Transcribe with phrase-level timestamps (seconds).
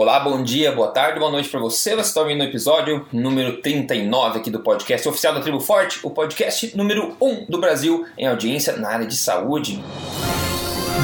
[0.00, 1.96] Olá, bom dia, boa tarde, boa noite para você.
[1.96, 6.10] Você está ouvindo o episódio número 39 aqui do podcast oficial da Tribo Forte, o
[6.10, 9.82] podcast número 1 do Brasil em audiência na área de saúde.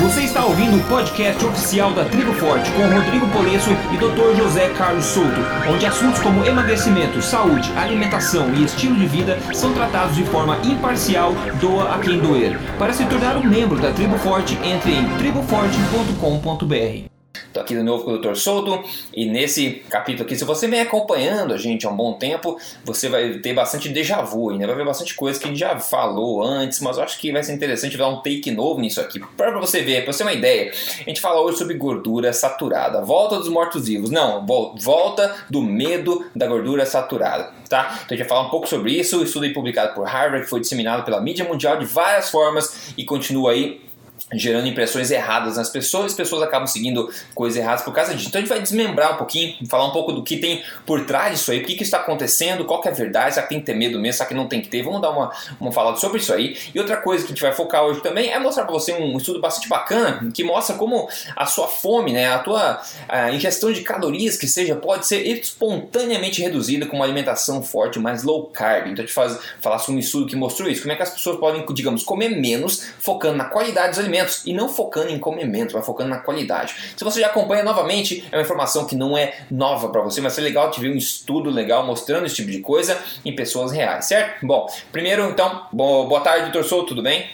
[0.00, 4.36] Você está ouvindo o podcast oficial da Tribo Forte com Rodrigo Polesso e Dr.
[4.40, 10.14] José Carlos Souto, onde assuntos como emagrecimento, saúde, alimentação e estilo de vida são tratados
[10.14, 12.56] de forma imparcial, doa a quem doer.
[12.78, 17.13] Para se tornar um membro da Tribo Forte, entre em triboforte.com.br.
[17.54, 18.34] Estou aqui de novo com o Dr.
[18.34, 18.82] Souto
[19.14, 23.08] e nesse capítulo aqui, se você vem acompanhando a gente há um bom tempo, você
[23.08, 26.42] vai ter bastante déjà vu, ainda vai ver bastante coisa que a gente já falou
[26.42, 29.20] antes, mas eu acho que vai ser interessante dar um take novo nisso aqui.
[29.36, 33.00] Para você ver, para você ter uma ideia, a gente fala hoje sobre gordura saturada,
[33.02, 34.44] volta dos mortos-vivos, não,
[34.76, 38.00] volta do medo da gordura saturada, tá?
[38.04, 40.50] Então a gente vai falar um pouco sobre isso, o estudo publicado por Harvard, que
[40.50, 43.84] foi disseminado pela mídia mundial de várias formas e continua aí
[44.32, 48.28] gerando impressões erradas nas pessoas, as pessoas acabam seguindo coisas erradas por causa disso.
[48.28, 51.32] Então a gente vai desmembrar um pouquinho, falar um pouco do que tem por trás
[51.32, 53.60] disso aí, o que, que está acontecendo, qual que é a verdade, será que tem
[53.60, 55.30] que ter medo mesmo, será que não tem que ter, vamos dar uma,
[55.60, 56.56] uma falada sobre isso aí.
[56.74, 59.16] E outra coisa que a gente vai focar hoje também é mostrar para você um
[59.16, 63.82] estudo bastante bacana, que mostra como a sua fome, né, a tua a ingestão de
[63.82, 68.86] calorias que seja, pode ser espontaneamente reduzida com uma alimentação forte, mais low carb.
[68.86, 71.10] Então a gente faz, falar sobre um estudo que mostrou isso, como é que as
[71.10, 74.13] pessoas podem, digamos, comer menos, focando na qualidade dos alimentos
[74.44, 76.74] e não focando em comer menos, mas focando na qualidade.
[76.96, 80.38] Se você já acompanha novamente, é uma informação que não é nova para você, mas
[80.38, 84.06] é legal te ver um estudo legal mostrando esse tipo de coisa em pessoas reais,
[84.06, 84.46] certo?
[84.46, 87.26] Bom, primeiro então, boa tarde, doutor Souto, tudo bem?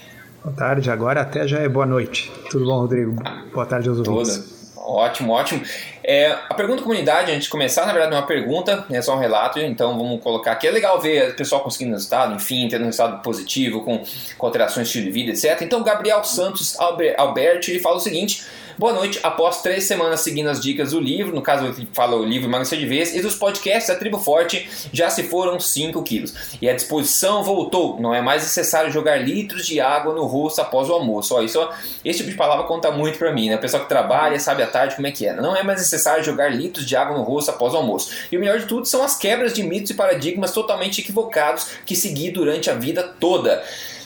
[0.44, 2.32] Boa tarde, agora até já é boa noite.
[2.50, 3.14] Tudo bom, Rodrigo?
[3.52, 4.59] Boa tarde aos ouvintes.
[4.90, 5.62] Ótimo, ótimo.
[6.02, 9.14] É, a pergunta da comunidade, antes de começar, na verdade é uma pergunta, é só
[9.14, 10.66] um relato, então vamos colocar aqui.
[10.66, 14.02] É legal ver o pessoal conseguindo resultado, enfim, tendo um resultado positivo, com,
[14.36, 15.62] com alterações de estilo de vida, etc.
[15.62, 16.76] Então, Gabriel Santos
[17.16, 18.44] Alberti ele fala o seguinte:
[18.80, 19.20] Boa noite.
[19.22, 22.78] Após três semanas seguindo as dicas do livro, no caso ele fala o livro Emagrecer
[22.78, 26.32] de Vez, e dos podcasts da Tribo Forte já se foram 5 quilos.
[26.62, 28.00] E a disposição voltou.
[28.00, 31.34] Não é mais necessário jogar litros de água no rosto após o almoço.
[31.34, 31.68] Ó, isso,
[32.02, 33.56] esse tipo de palavra conta muito pra mim, né?
[33.56, 35.34] O pessoal que trabalha sabe à tarde como é que é.
[35.34, 38.10] Não é mais necessário jogar litros de água no rosto após o almoço.
[38.32, 41.94] E o melhor de tudo são as quebras de mitos e paradigmas totalmente equivocados que
[41.94, 43.62] segui durante a vida toda.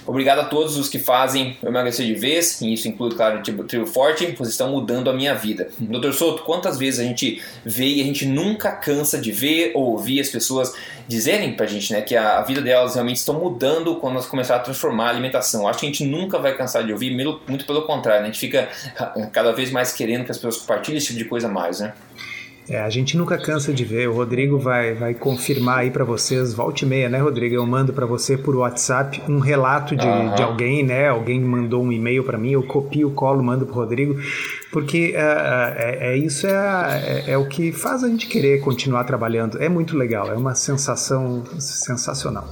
[0.06, 3.64] Obrigado a todos os que fazem eu emagrecer de vez, e isso inclui, claro, o
[3.64, 5.70] Trio Forte, vocês estão mudando a minha vida.
[5.78, 9.92] Doutor Souto, quantas vezes a gente vê e a gente nunca cansa de ver ou
[9.92, 10.74] ouvir as pessoas
[11.08, 14.64] dizerem pra gente né, que a vida delas realmente estão mudando quando elas começaram a
[14.64, 15.66] transformar a alimentação.
[15.66, 17.10] Acho que a gente nunca vai cansar de ouvir,
[17.48, 18.28] muito pelo contrário, né?
[18.28, 18.68] a gente fica
[19.32, 21.94] cada vez mais querendo que as pessoas compartilhem esse tipo de coisa mais, né?
[22.68, 24.08] É, a gente nunca cansa de ver.
[24.08, 27.54] O Rodrigo vai, vai confirmar aí para vocês, volte e meia, né, Rodrigo?
[27.54, 30.34] Eu mando para você por WhatsApp um relato de, uhum.
[30.34, 31.08] de alguém, né?
[31.08, 34.18] Alguém mandou um e-mail para mim, eu copio, colo, mando pro Rodrigo,
[34.72, 39.04] porque uh, é, é, isso é, é, é o que faz a gente querer continuar
[39.04, 39.62] trabalhando.
[39.62, 42.48] É muito legal, é uma sensação sensacional.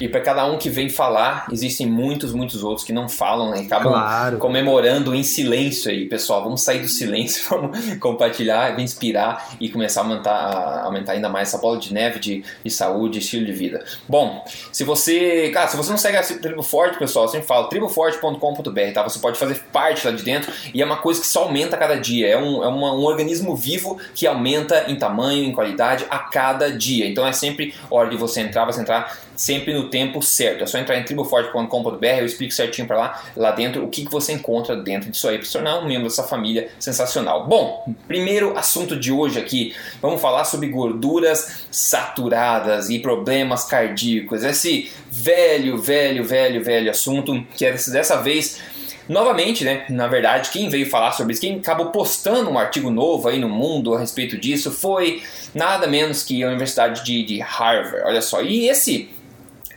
[0.00, 3.60] E para cada um que vem falar, existem muitos, muitos outros que não falam, né?
[3.60, 4.38] Acabam claro.
[4.38, 6.42] comemorando em silêncio aí, pessoal.
[6.42, 11.48] Vamos sair do silêncio, vamos compartilhar, inspirar e começar a aumentar, a aumentar ainda mais
[11.48, 13.84] essa bola de neve de, de saúde, estilo de vida.
[14.08, 17.68] Bom, se você, cara, se você não segue a Tribo Forte, pessoal, eu sempre falo
[17.68, 19.02] triboforte.com.br, tá?
[19.02, 21.78] Você pode fazer parte lá de dentro e é uma coisa que só aumenta a
[21.78, 22.28] cada dia.
[22.28, 26.70] É um, é uma, um organismo vivo que aumenta em tamanho, em qualidade a cada
[26.70, 27.06] dia.
[27.06, 30.64] Então é sempre hora de você entrar, você entrar sempre no tempo certo.
[30.64, 34.10] É só entrar em triboforte.com.br, eu explico certinho para lá, lá dentro o que, que
[34.10, 37.46] você encontra dentro disso aí para se tornar um membro dessa família sensacional.
[37.46, 44.42] Bom, primeiro assunto de hoje aqui, vamos falar sobre gorduras saturadas e problemas cardíacos.
[44.42, 48.60] Esse velho, velho, velho, velho assunto que é dessa vez
[49.08, 53.28] Novamente, né, na verdade, quem veio falar sobre isso, quem acabou postando um artigo novo
[53.28, 55.22] aí no mundo a respeito disso foi
[55.54, 58.04] nada menos que a Universidade de, de Harvard.
[58.04, 59.08] Olha só, e esse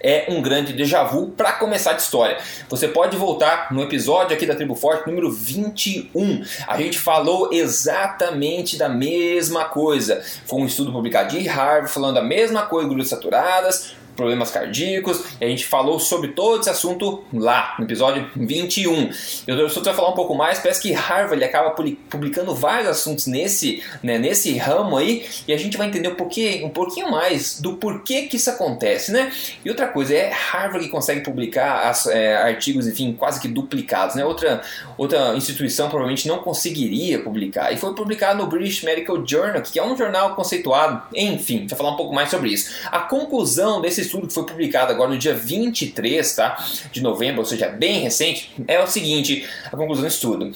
[0.01, 2.37] é um grande déjà vu para começar de história.
[2.69, 6.43] Você pode voltar no episódio aqui da Tribo Forte, número 21.
[6.67, 10.21] A gente falou exatamente da mesma coisa.
[10.45, 15.45] Foi um estudo publicado de Harvard falando a mesma coisa, gorduras saturadas, problemas cardíacos, e
[15.45, 19.09] a gente falou sobre todo esse assunto lá, no episódio 21.
[19.47, 21.71] Eu só vai falar um pouco mais, parece que Harvard acaba
[22.09, 26.65] publicando vários assuntos nesse, né, nesse ramo aí, e a gente vai entender um pouquinho,
[26.65, 29.31] um pouquinho mais do porquê que isso acontece, né?
[29.63, 34.15] E outra coisa, é Harvard que consegue publicar as, é, artigos, enfim, quase que duplicados,
[34.15, 34.25] né?
[34.25, 34.61] Outra,
[34.97, 39.83] outra instituição provavelmente não conseguiria publicar, e foi publicado no British Medical Journal, que é
[39.83, 42.69] um jornal conceituado, enfim, vai falar um pouco mais sobre isso.
[42.91, 46.57] A conclusão desse estudo que foi publicado agora no dia 23 tá,
[46.91, 50.51] de novembro, ou seja, bem recente, é o seguinte: a conclusão do estudo.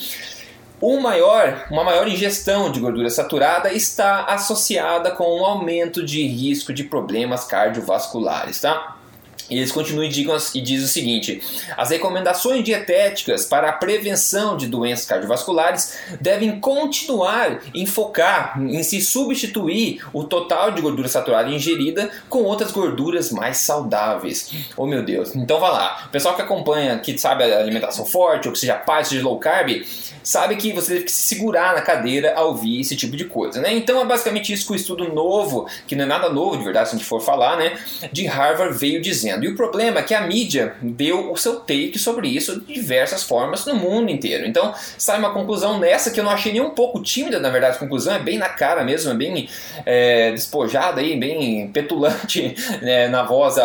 [0.82, 6.74] um maior, uma maior ingestão de gordura saturada está associada com um aumento de risco
[6.74, 8.98] de problemas cardiovasculares, tá?
[9.54, 11.42] E eles continuam e, digam, e dizem o seguinte:
[11.78, 19.00] as recomendações dietéticas para a prevenção de doenças cardiovasculares devem continuar em focar em se
[19.00, 24.52] substituir o total de gordura saturada ingerida com outras gorduras mais saudáveis.
[24.76, 25.36] Oh meu Deus!
[25.36, 28.76] Então vai lá, o pessoal que acompanha, que sabe a alimentação forte, ou que seja
[28.76, 29.86] paz, seja low carb,
[30.24, 33.74] sabe que você deve se segurar na cadeira ao ouvir esse tipo de coisa, né?
[33.74, 36.90] Então é basicamente isso que o estudo novo, que não é nada novo de verdade
[36.90, 37.78] se a gente for falar, né?
[38.12, 39.44] De Harvard veio dizendo.
[39.44, 43.24] E o problema é que a mídia deu o seu take sobre isso de diversas
[43.24, 44.46] formas no mundo inteiro.
[44.46, 47.76] Então sai uma conclusão nessa que eu não achei nem um pouco tímida, na verdade,
[47.76, 49.50] a conclusão é bem na cara mesmo, é bem
[49.86, 53.56] é, despojada aí, bem petulante né, na voz,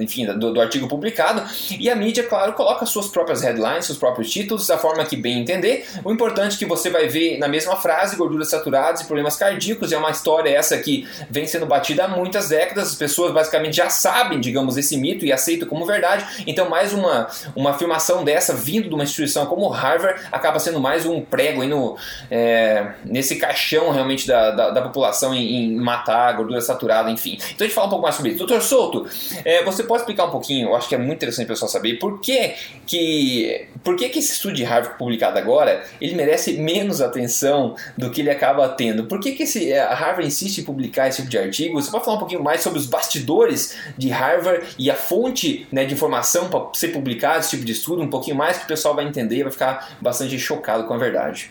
[0.00, 1.42] enfim, do, do artigo publicado.
[1.78, 5.40] E a mídia, claro, coloca suas próprias headlines, seus próprios títulos, da forma que bem
[5.40, 9.34] entender, o importante é que você vai ver na mesma frase gorduras saturadas e problemas
[9.34, 9.90] cardíacos.
[9.90, 12.90] É uma história essa que vem sendo batida há muitas décadas.
[12.90, 16.44] As pessoas basicamente já sabem, digamos, esse mito e aceitam como verdade.
[16.46, 17.26] Então, mais uma,
[17.56, 21.98] uma afirmação dessa vindo de uma instituição como Harvard acaba sendo mais um prego no,
[22.30, 27.36] é, nesse caixão realmente da, da, da população em, em, matar gordura saturada, enfim.
[27.36, 28.38] Então, a gente fala um pouco mais sobre isso.
[28.38, 29.08] Doutor Souto,
[29.44, 30.68] é, você pode explicar um pouquinho?
[30.68, 32.54] Eu acho que é muito interessante o pessoal saber por que
[32.86, 38.10] que, por que, que esse estudo de Harvard publicado agora ele merece menos atenção do
[38.10, 39.04] que ele acaba tendo.
[39.04, 41.80] Por que, que esse, a Harvard insiste em publicar esse tipo de artigo?
[41.80, 45.84] Você pode falar um pouquinho mais sobre os bastidores de Harvard e a fonte né,
[45.84, 48.94] de informação para ser publicado esse tipo de estudo, um pouquinho mais que o pessoal
[48.94, 51.50] vai entender e vai ficar bastante chocado com a verdade.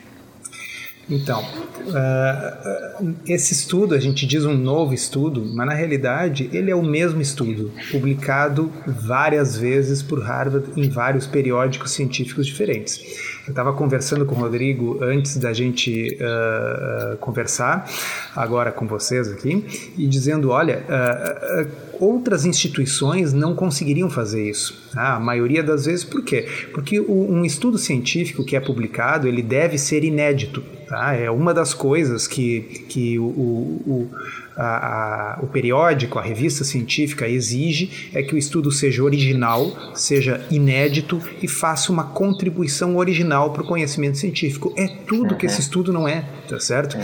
[1.10, 6.76] Então, uh, esse estudo, a gente diz um novo estudo, mas na realidade ele é
[6.76, 13.00] o mesmo estudo, publicado várias vezes por Harvard em vários periódicos científicos diferentes.
[13.48, 17.88] Eu estava conversando com o Rodrigo antes da gente uh, conversar,
[18.36, 19.64] agora com vocês aqui,
[19.96, 24.90] e dizendo: olha, uh, outras instituições não conseguiriam fazer isso.
[24.92, 25.16] Tá?
[25.16, 26.48] A maioria das vezes, por quê?
[26.74, 30.64] Porque o, um estudo científico que é publicado, ele deve ser inédito.
[30.88, 31.14] Tá?
[31.14, 34.10] É uma das coisas que, que o, o,
[34.58, 40.46] a, a, o periódico, a revista científica exige é que o estudo seja original, seja
[40.50, 44.74] inédito e faça uma contribuição original para o conhecimento científico.
[44.78, 45.38] É tudo uhum.
[45.38, 46.96] que esse estudo não é, tá certo?
[46.96, 47.04] Uhum.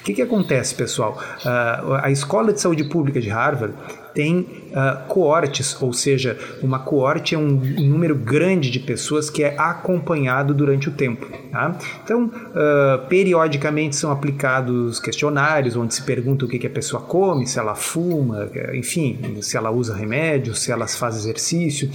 [0.00, 1.18] O que, que acontece, pessoal?
[1.44, 3.74] Uh, a Escola de Saúde Pública de Harvard
[4.14, 9.56] tem uh, coortes, ou seja, uma coorte é um número grande de pessoas que é
[9.58, 11.26] acompanhado durante o tempo.
[11.50, 11.76] Tá?
[12.04, 17.46] Então, uh, periodicamente são aplicados questionários onde se pergunta o que, que a pessoa come,
[17.46, 21.90] se ela fuma, enfim, se ela usa remédio, se ela faz exercício.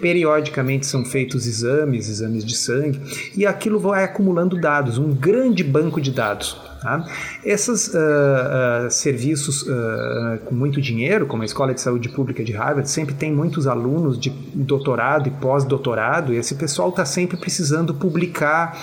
[0.00, 3.00] Periodicamente são feitos exames, exames de sangue,
[3.36, 6.73] e aquilo vai acumulando dados, um grande banco de dados.
[6.84, 7.02] Tá?
[7.42, 12.52] Esses uh, uh, serviços uh, com muito dinheiro, como a Escola de Saúde Pública de
[12.52, 17.94] Harvard, sempre tem muitos alunos de doutorado e pós-doutorado, e esse pessoal está sempre precisando
[17.94, 18.76] publicar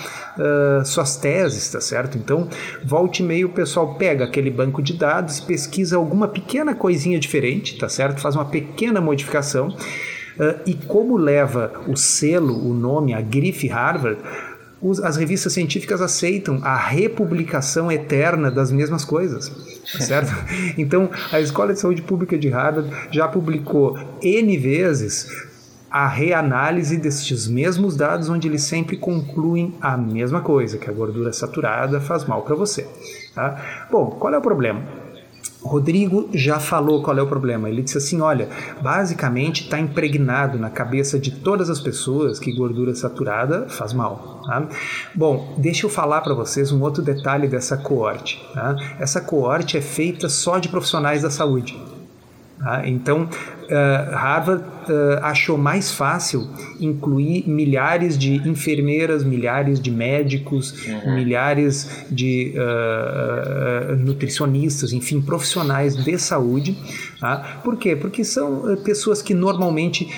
[0.84, 2.16] suas teses, tá certo?
[2.16, 2.48] Então,
[2.82, 7.78] volte e meio o pessoal pega aquele banco de dados, pesquisa alguma pequena coisinha diferente,
[7.78, 8.20] tá certo?
[8.20, 9.76] Faz uma pequena modificação.
[10.64, 14.18] E como leva o selo, o nome, a grife Harvard,
[15.02, 19.50] as revistas científicas aceitam a republicação eterna das mesmas coisas,
[19.84, 20.32] certo?
[20.76, 25.28] Então, a Escola de Saúde Pública de Harvard já publicou N vezes
[25.90, 31.32] a reanálise destes mesmos dados, onde eles sempre concluem a mesma coisa, que a gordura
[31.32, 32.86] saturada faz mal para você.
[33.34, 33.86] Tá?
[33.90, 35.01] Bom, qual é o problema?
[35.64, 37.68] Rodrigo já falou qual é o problema.
[37.68, 38.48] Ele disse assim: olha,
[38.80, 44.42] basicamente está impregnado na cabeça de todas as pessoas que gordura saturada faz mal.
[44.44, 44.68] Tá?
[45.14, 48.44] Bom, deixa eu falar para vocês um outro detalhe dessa coorte.
[48.52, 48.76] Tá?
[48.98, 51.80] Essa coorte é feita só de profissionais da saúde.
[52.58, 52.86] Tá?
[52.88, 53.28] Então,
[53.64, 56.48] uh, Harvard uh, achou mais fácil
[56.80, 61.14] incluir milhares de enfermeiras, milhares de médicos, uhum.
[61.14, 66.76] milhares de uh, nutricionistas, enfim, profissionais de saúde.
[67.22, 67.60] Tá?
[67.62, 67.94] Por quê?
[67.94, 70.08] Porque são pessoas que normalmente,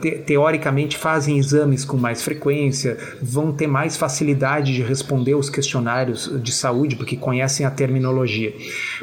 [0.00, 6.32] te teoricamente, fazem exames com mais frequência, vão ter mais facilidade de responder os questionários
[6.42, 8.54] de saúde, porque conhecem a terminologia.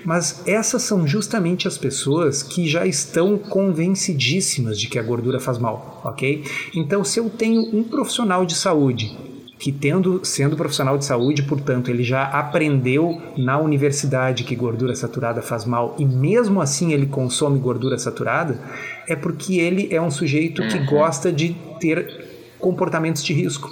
[0.03, 5.59] Mas essas são justamente as pessoas que já estão convencidíssimas de que a gordura faz
[5.59, 6.43] mal, ok?
[6.73, 9.15] Então, se eu tenho um profissional de saúde
[9.59, 15.41] que tendo sendo profissional de saúde, portanto, ele já aprendeu na universidade que gordura saturada
[15.41, 18.59] faz mal e mesmo assim ele consome gordura saturada,
[19.07, 20.85] é porque ele é um sujeito que uhum.
[20.85, 22.25] gosta de ter
[22.59, 23.69] comportamentos de risco.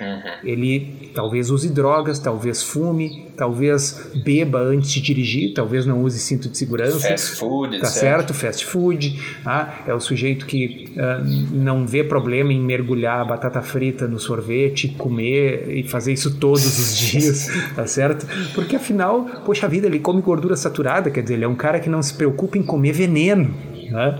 [0.00, 0.32] Uhum.
[0.42, 6.48] Ele talvez use drogas, talvez fume, talvez beba antes de dirigir, talvez não use cinto
[6.48, 7.00] de segurança.
[7.00, 8.32] Fast food, tá certo?
[8.32, 9.20] Fast food.
[9.44, 14.88] Ah, é o sujeito que uh, não vê problema em mergulhar batata frita no sorvete,
[14.88, 18.26] comer e fazer isso todos os dias, tá certo?
[18.54, 21.90] Porque afinal, poxa vida, ele come gordura saturada, quer dizer, ele é um cara que
[21.90, 23.54] não se preocupa em comer veneno.
[23.90, 24.18] Né?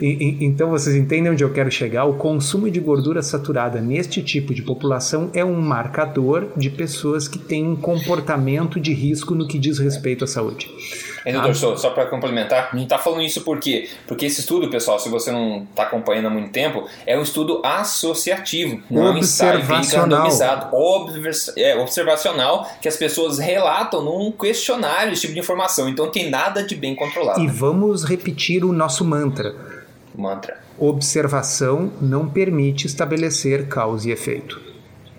[0.00, 2.04] E, e, então vocês entendem onde eu quero chegar?
[2.04, 7.38] O consumo de gordura saturada neste tipo de população é um marcador de pessoas que
[7.38, 10.70] têm um comportamento de risco no que diz respeito à saúde.
[11.24, 13.88] Hein, doutor, só, só para complementar, a gente está falando isso por quê?
[14.06, 17.60] Porque esse estudo, pessoal, se você não está acompanhando há muito tempo, é um estudo
[17.64, 20.74] associativo, não é ensaio randomizado,
[21.56, 25.88] é, observacional, que as pessoas relatam num questionário esse tipo de informação.
[25.88, 27.40] Então tem nada de bem controlado.
[27.40, 29.54] E vamos repetir o nosso mantra.
[30.14, 30.58] Mantra.
[30.78, 34.60] Observação não permite estabelecer causa e efeito.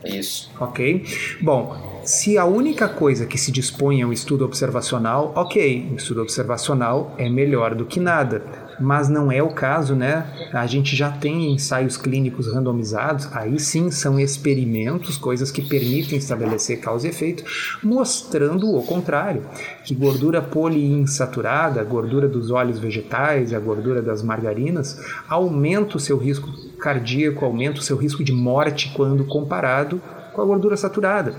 [0.03, 0.51] Isso.
[0.60, 1.05] Ok?
[1.41, 6.22] Bom, se a única coisa que se dispõe é um estudo observacional, ok, o estudo
[6.22, 8.44] observacional é melhor do que nada.
[8.82, 10.25] Mas não é o caso, né?
[10.51, 16.82] A gente já tem ensaios clínicos randomizados, aí sim são experimentos, coisas que permitem estabelecer
[16.82, 17.46] causa e efeito,
[17.82, 19.46] mostrando o contrário,
[19.86, 25.00] que gordura poliinsaturada, a gordura dos óleos vegetais a gordura das margarinas,
[25.30, 30.01] aumenta o seu risco cardíaco, aumenta o seu risco de morte quando comparado
[30.33, 31.33] com a gordura saturada.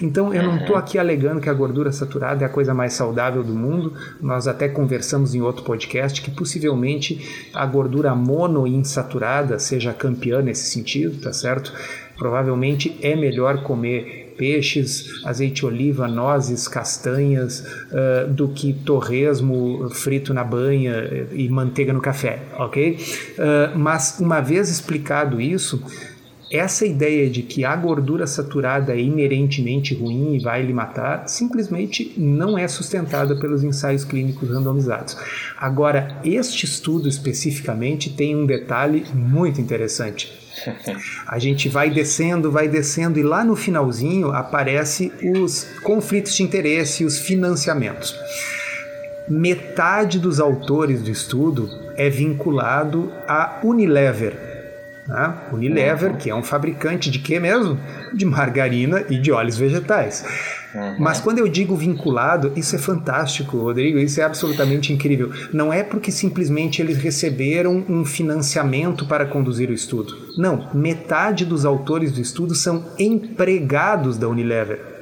[0.00, 0.80] Então eu não estou uhum.
[0.80, 3.92] aqui alegando que a gordura saturada é a coisa mais saudável do mundo.
[4.20, 11.20] Nós até conversamos em outro podcast que possivelmente a gordura monoinsaturada seja campeã nesse sentido,
[11.20, 11.72] tá certo?
[12.16, 20.32] Provavelmente é melhor comer peixes, azeite de oliva, nozes, castanhas, uh, do que torresmo frito
[20.32, 22.96] na banha e manteiga no café, ok?
[22.96, 25.82] Uh, mas uma vez explicado isso,
[26.50, 32.14] essa ideia de que a gordura saturada é inerentemente ruim e vai lhe matar simplesmente
[32.16, 35.16] não é sustentada pelos ensaios clínicos randomizados.
[35.58, 40.32] Agora, este estudo especificamente tem um detalhe muito interessante.
[41.28, 47.02] A gente vai descendo, vai descendo e lá no finalzinho aparece os conflitos de interesse
[47.02, 48.14] e os financiamentos.
[49.28, 54.47] Metade dos autores do estudo é vinculado à Unilever,
[55.08, 55.34] né?
[55.50, 57.80] Unilever, que é um fabricante de quê mesmo?
[58.12, 60.24] De margarina e de óleos vegetais.
[60.74, 60.96] Uhum.
[60.98, 65.32] Mas quando eu digo vinculado, isso é fantástico, Rodrigo, isso é absolutamente incrível.
[65.52, 70.14] Não é porque simplesmente eles receberam um financiamento para conduzir o estudo.
[70.36, 74.97] Não, metade dos autores do estudo são empregados da Unilever.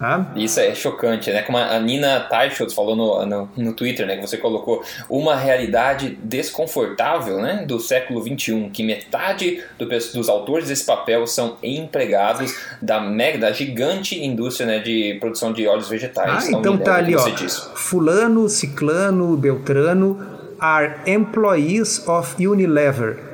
[0.00, 0.26] Ah?
[0.36, 1.42] Isso é chocante, né?
[1.42, 4.16] Como a Nina Teichholz falou no, no, no, Twitter, né?
[4.16, 7.64] Que você colocou uma realidade desconfortável, né?
[7.66, 13.50] Do século XXI, que metade do, dos autores desse papel são empregados da mega, da
[13.50, 16.46] gigante indústria né, de produção de óleos vegetais.
[16.46, 17.28] Ah, então tá ali, ó.
[17.74, 23.27] Fulano, Ciclano, Beltrano are employees of Unilever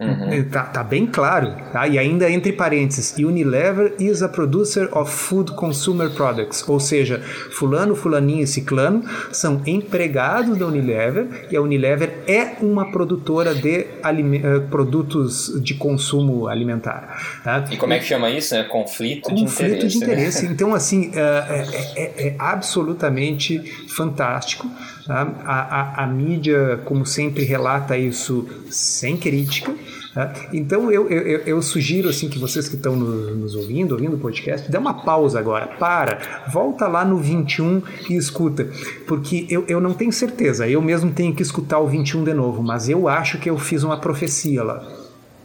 [0.00, 0.44] Uhum.
[0.44, 1.54] Tá, tá, bem claro.
[1.72, 1.88] Tá?
[1.88, 6.64] E ainda entre parênteses, Unilever is a producer of food consumer products.
[6.68, 9.02] Ou seja, fulano, fulaninho e ciclano
[9.32, 16.46] são empregados da Unilever e a Unilever é uma produtora de uh, produtos de consumo
[16.46, 17.40] alimentar.
[17.42, 17.64] Tá?
[17.70, 18.54] E como é que chama isso?
[18.54, 19.98] É conflito, conflito de interesse.
[19.98, 20.46] De interesse.
[20.46, 20.52] Né?
[20.52, 21.64] Então, assim, é,
[21.96, 24.70] é, é absolutamente fantástico.
[25.08, 25.26] Tá?
[25.46, 29.74] A, a, a, mídia, como sempre, relata isso sem crítica.
[30.12, 30.34] Tá?
[30.52, 34.18] Então eu, eu, eu, sugiro assim que vocês que estão nos, nos, ouvindo, ouvindo o
[34.18, 38.68] podcast, dê uma pausa agora, para, volta lá no 21 e escuta,
[39.06, 42.62] porque eu, eu não tenho certeza, eu mesmo tenho que escutar o 21 de novo,
[42.62, 44.86] mas eu acho que eu fiz uma profecia lá.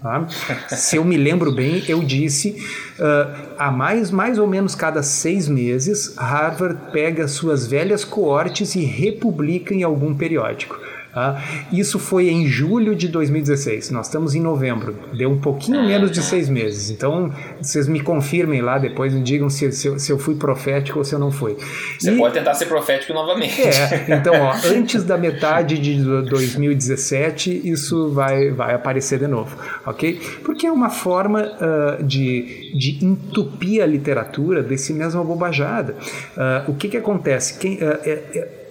[0.03, 0.27] Tá?
[0.67, 2.57] Se eu me lembro bem, eu disse
[3.00, 8.83] uh, há mais, mais ou menos cada seis meses, Harvard pega suas velhas coortes e
[8.83, 10.83] republica em algum periódico.
[11.15, 11.39] Ah,
[11.72, 13.91] isso foi em julho de 2016.
[13.91, 14.98] Nós estamos em novembro.
[15.13, 16.89] Deu um pouquinho menos de seis meses.
[16.89, 21.00] Então, vocês me confirmem lá depois, me digam se, se, eu, se eu fui profético
[21.00, 21.55] ou se eu não fui.
[22.00, 23.62] Você e, pode tentar ser profético novamente.
[23.62, 29.55] É, então, ó, antes da metade de 2017, isso vai, vai aparecer de novo,
[29.86, 30.20] ok?
[30.43, 35.96] Porque é uma forma uh, de, de entupir a literatura desse mesma bobajada.
[36.36, 37.60] Uh, o que, que acontece?
[37.60, 38.62] Quem, uh, é, é,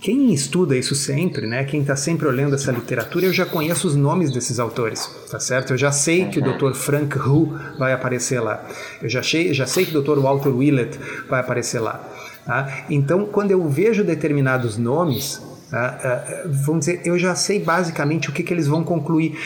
[0.00, 3.96] quem estuda isso sempre, né, quem está sempre olhando essa literatura, eu já conheço os
[3.96, 5.72] nomes desses autores, tá certo?
[5.72, 6.74] Eu já sei que o Dr.
[6.74, 8.64] Frank Hu vai aparecer lá.
[9.02, 10.18] Eu já, sei, já sei que o Dr.
[10.18, 10.98] Walter Willett
[11.28, 12.06] vai aparecer lá.
[12.44, 12.84] Tá?
[12.90, 18.32] Então, quando eu vejo determinados nomes, tá, uh, vamos dizer, eu já sei basicamente o
[18.32, 19.38] que, que eles vão concluir.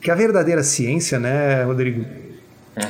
[0.00, 2.04] Que a verdadeira ciência, né, Rodrigo.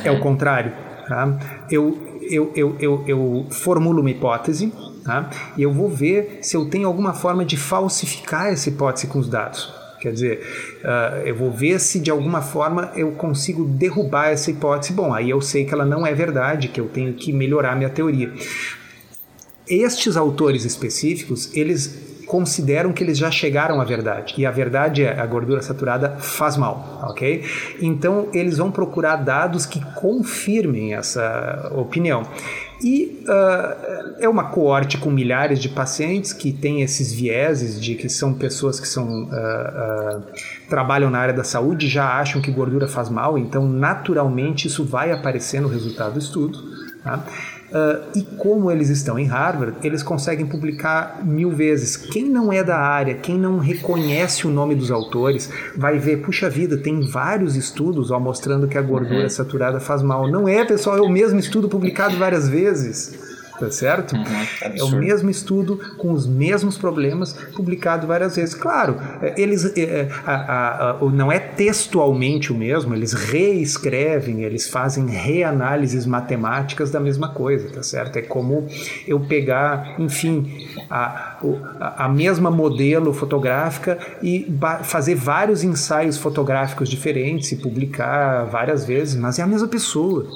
[0.05, 0.73] É o contrário.
[1.09, 1.65] Tá?
[1.71, 4.73] Eu, eu, eu, eu, eu formulo uma hipótese
[5.05, 5.31] tá?
[5.57, 9.29] e eu vou ver se eu tenho alguma forma de falsificar essa hipótese com os
[9.29, 9.73] dados.
[10.01, 10.41] Quer dizer,
[10.83, 14.93] uh, eu vou ver se de alguma forma eu consigo derrubar essa hipótese.
[14.93, 17.89] Bom, aí eu sei que ela não é verdade, que eu tenho que melhorar minha
[17.89, 18.33] teoria.
[19.69, 24.35] Estes autores específicos, eles consideram que eles já chegaram à verdade.
[24.39, 27.45] E a verdade é a gordura saturada faz mal, ok?
[27.81, 32.23] Então eles vão procurar dados que confirmem essa opinião.
[32.83, 38.09] E uh, é uma coorte com milhares de pacientes que tem esses vieses de que
[38.09, 40.23] são pessoas que são, uh, uh,
[40.69, 45.13] trabalham na área da saúde já acham que gordura faz mal, então naturalmente isso vai
[45.13, 46.59] aparecer no resultado do estudo.
[47.05, 47.25] Tá?
[47.73, 51.97] Uh, e como eles estão em Harvard, eles conseguem publicar mil vezes.
[51.97, 56.51] Quem não é da área, quem não reconhece o nome dos autores, vai ver, puxa
[56.51, 59.31] vida, tem vários estudos ó, mostrando que a gordura uhum.
[59.31, 60.31] saturada faz mal.
[60.31, 63.32] Não é, pessoal, é o mesmo estudo publicado várias vezes
[63.63, 64.17] tá certo?
[64.17, 64.25] Uhum,
[64.61, 68.55] é o mesmo estudo com os mesmos problemas publicado várias vezes.
[68.55, 74.43] Claro, é, eles é, é, a, a, a, não é textualmente o mesmo, eles reescrevem,
[74.43, 78.17] eles fazem reanálises matemáticas da mesma coisa, tá certo?
[78.17, 78.67] É como
[79.07, 81.39] eu pegar, enfim, a,
[81.99, 84.53] a mesma modelo fotográfica e
[84.83, 90.27] fazer vários ensaios fotográficos diferentes e publicar várias vezes, mas é a mesma pessoa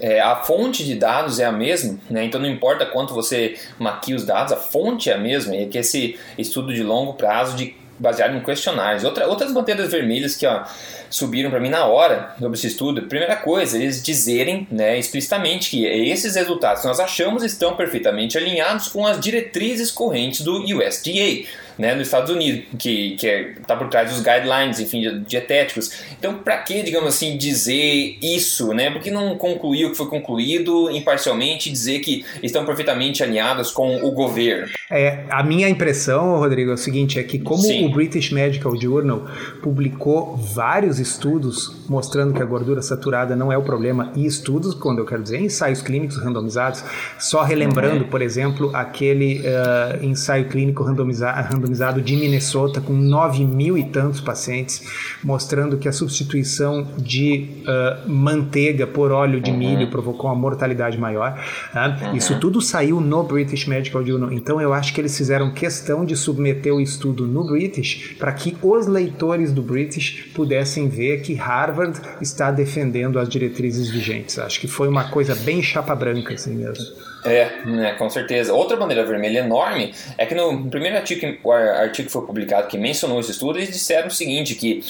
[0.00, 2.24] é, a fonte de dados é a mesma, né?
[2.24, 5.66] então não importa quanto você maquia os dados, a fonte é a mesma, e é
[5.66, 9.04] que esse estudo de longo prazo de baseado em questionários.
[9.04, 10.62] Outra, outras bandeiras vermelhas que ó,
[11.10, 15.84] subiram para mim na hora sobre esse estudo, primeira coisa, eles dizerem né, explicitamente que
[15.84, 21.46] esses resultados que nós achamos estão perfeitamente alinhados com as diretrizes correntes do USDA
[21.78, 25.92] né, nos Estados Unidos, que está é, tá por trás dos guidelines, enfim, dietéticos.
[26.18, 28.90] Então, para que, digamos assim, dizer isso, né?
[28.90, 33.70] Por que não concluir o que foi concluído imparcialmente e dizer que estão perfeitamente alinhados
[33.70, 34.66] com o governo?
[34.90, 37.86] É, a minha impressão, Rodrigo, é o seguinte, é que como Sim.
[37.86, 39.26] o British Medical Journal
[39.62, 44.98] publicou vários estudos mostrando que a gordura saturada não é o problema, e estudos, quando
[44.98, 46.84] eu quero dizer ensaios clínicos randomizados,
[47.18, 48.10] só relembrando, uhum.
[48.10, 54.20] por exemplo, aquele uh, ensaio clínico randomizado randomizado de Minnesota com 9 mil e tantos
[54.20, 54.82] pacientes,
[55.22, 59.58] mostrando que a substituição de uh, manteiga por óleo de uhum.
[59.58, 61.38] milho provocou uma mortalidade maior.
[61.74, 62.16] Uhum.
[62.16, 64.32] Isso tudo saiu no British Medical Journal.
[64.32, 68.56] Então eu acho que eles fizeram questão de submeter o estudo no British para que
[68.62, 74.38] os leitores do British pudessem ver que Harvard está defendendo as diretrizes vigentes.
[74.38, 76.84] Acho que foi uma coisa bem chapa branca assim mesmo.
[77.24, 78.52] É, né, com certeza.
[78.54, 83.18] Outra bandeira vermelha enorme é que no primeiro artigo, artigo que foi publicado que mencionou
[83.20, 84.82] esse estudo, eles disseram o seguinte, que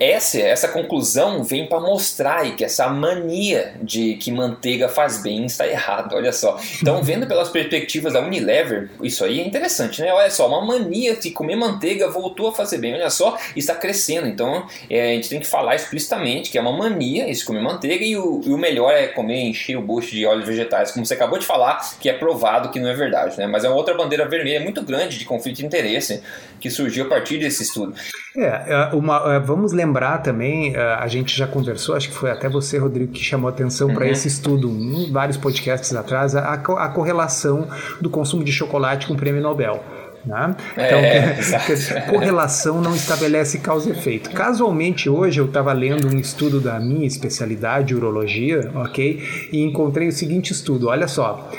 [0.00, 5.44] essa, essa conclusão vem para mostrar aí que essa mania de que manteiga faz bem
[5.44, 6.58] está errada, olha só.
[6.80, 10.12] Então, vendo pelas perspectivas da Unilever, isso aí é interessante, né?
[10.12, 14.26] Olha só, uma mania de comer manteiga voltou a fazer bem, olha só, está crescendo.
[14.26, 18.04] Então, é, a gente tem que falar explicitamente que é uma mania esse comer manteiga
[18.04, 21.14] e o, e o melhor é comer, encher o bucho de óleos vegetais, como você
[21.14, 23.46] acabou de falar, que é provado que não é verdade, né?
[23.46, 26.22] Mas é uma outra bandeira vermelha muito grande de conflito de interesse
[26.60, 27.94] que surgiu a partir desse estudo.
[28.36, 32.30] É, é uma, é, vamos lembrar também, é, a gente já conversou, acho que foi
[32.30, 33.94] até você, Rodrigo, que chamou atenção uhum.
[33.94, 37.66] para esse estudo, em vários podcasts atrás, a, a correlação
[38.00, 39.82] do consumo de chocolate com o prêmio Nobel.
[40.24, 40.56] Né?
[40.72, 41.36] Então, é,
[42.10, 44.30] correlação não estabelece causa e efeito.
[44.30, 49.22] Casualmente, hoje eu estava lendo um estudo da minha especialidade, urologia, ok?
[49.52, 51.50] E encontrei o seguinte estudo: olha só.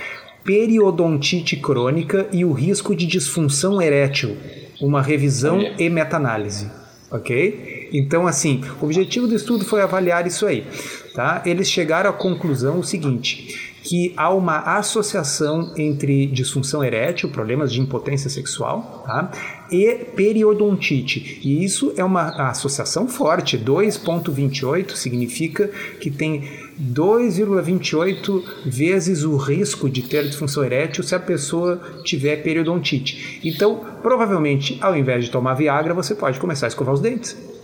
[0.44, 4.38] Periodontite crônica e o risco de disfunção erétil
[4.82, 6.70] uma revisão e meta-análise,
[7.12, 7.77] ok?
[7.92, 10.66] Então, assim, o objetivo do estudo foi avaliar isso aí,
[11.14, 11.42] tá?
[11.46, 17.80] Eles chegaram à conclusão o seguinte, que há uma associação entre disfunção erétil, problemas de
[17.80, 19.32] impotência sexual, tá?
[19.72, 21.40] e periodontite.
[21.42, 23.58] E isso é uma associação forte.
[23.58, 25.70] 2,28 significa
[26.02, 26.44] que tem
[26.80, 33.40] 2,28 vezes o risco de ter disfunção erétil se a pessoa tiver periodontite.
[33.44, 37.57] Então, provavelmente, ao invés de tomar Viagra, você pode começar a escovar os dentes.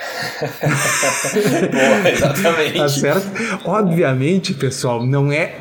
[1.70, 2.78] Boa, exatamente.
[2.78, 3.30] Tá certo?
[3.64, 5.54] Obviamente, pessoal, não é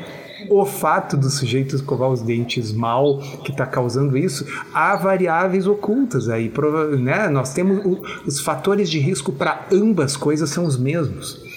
[0.50, 6.30] o fato do sujeito escovar os dentes mal que está causando isso, há variáveis ocultas
[6.30, 6.52] aí.
[7.00, 7.28] Né?
[7.30, 11.49] Nós temos o, os fatores de risco para ambas coisas são os mesmos.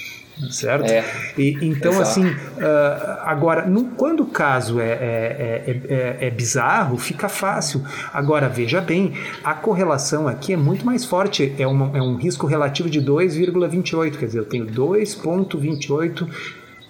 [0.50, 0.90] Certo?
[0.90, 1.04] É,
[1.36, 2.08] e, então, exato.
[2.08, 7.82] assim, uh, agora, no, quando o caso é, é, é, é, bizarro, fica fácil.
[8.12, 9.12] Agora, veja bem,
[9.44, 14.16] a correlação aqui é muito mais forte, é, uma, é um risco relativo de 2,28,
[14.16, 16.28] quer dizer, eu tenho 2,28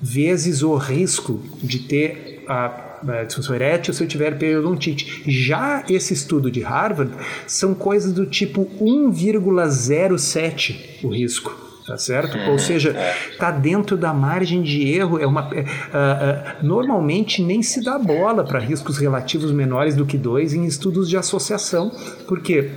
[0.01, 5.23] vezes o risco de ter a disfunção erétil se eu tiver periodontite.
[5.27, 7.13] Já esse estudo de Harvard
[7.47, 12.39] são coisas do tipo 1,07 o risco tá certo?
[12.39, 12.59] Ou uhum.
[12.59, 12.97] seja,
[13.39, 15.19] tá dentro da margem de erro.
[15.19, 20.17] É uma, uh, uh, normalmente nem se dá bola para riscos relativos menores do que
[20.17, 21.93] dois em estudos de associação,
[22.27, 22.71] porque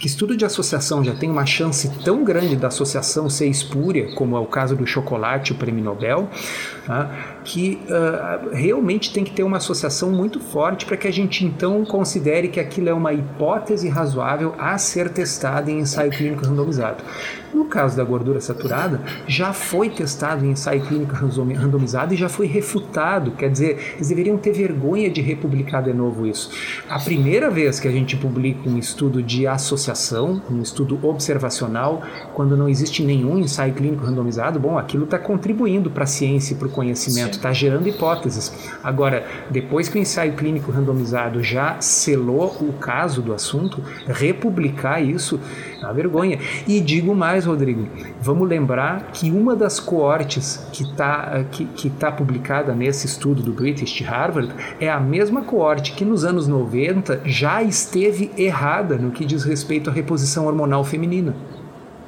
[0.00, 4.34] que estudo de associação já tem uma chance tão grande da associação ser espúria, como
[4.34, 6.26] é o caso do chocolate, o prêmio Nobel,
[6.86, 7.38] tá?
[7.44, 11.84] que uh, realmente tem que ter uma associação muito forte para que a gente então
[11.84, 17.04] considere que aquilo é uma hipótese razoável a ser testada em ensaio clínico randomizado.
[17.52, 22.46] No caso da gordura saturada, já foi testado em ensaio clínico randomizado e já foi
[22.46, 23.32] refutado.
[23.32, 26.50] Quer dizer, eles deveriam ter vergonha de republicar de novo isso.
[26.88, 32.02] A primeira vez que a gente publica um estudo de associação, um estudo observacional,
[32.34, 36.56] quando não existe nenhum ensaio clínico randomizado, bom, aquilo está contribuindo para a ciência e
[36.56, 38.52] para o conhecimento, está gerando hipóteses.
[38.82, 45.40] Agora, depois que o ensaio clínico randomizado já selou o caso do assunto, republicar isso
[45.80, 46.38] é uma vergonha.
[46.66, 47.88] E digo mais, Rodrigo,
[48.20, 53.52] vamos lembrar que uma das coortes que está que, que tá publicada nesse estudo do
[53.52, 59.24] British Harvard é a mesma coorte que nos anos 90 já esteve errada no que
[59.24, 61.34] diz respeito à reposição hormonal feminina.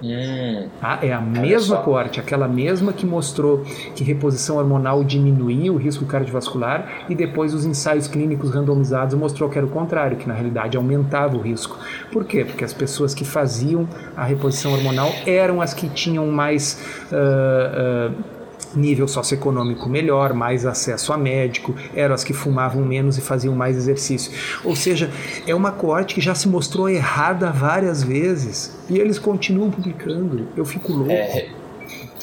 [0.02, 5.76] Hum, ah, é a mesma corte, aquela mesma que mostrou que reposição hormonal diminuía o
[5.76, 10.34] risco cardiovascular e depois os ensaios clínicos randomizados mostrou que era o contrário, que na
[10.34, 11.78] realidade aumentava o risco.
[12.10, 12.44] Por quê?
[12.44, 18.41] Porque as pessoas que faziam a reposição hormonal eram as que tinham mais uh, uh,
[18.74, 23.76] nível socioeconômico melhor, mais acesso a médico, eram as que fumavam menos e faziam mais
[23.76, 24.32] exercício.
[24.64, 25.11] Ou seja,
[25.46, 30.48] é uma coorte que já se mostrou errada várias vezes e eles continuam publicando.
[30.56, 31.12] Eu fico louco.
[31.12, 31.48] É,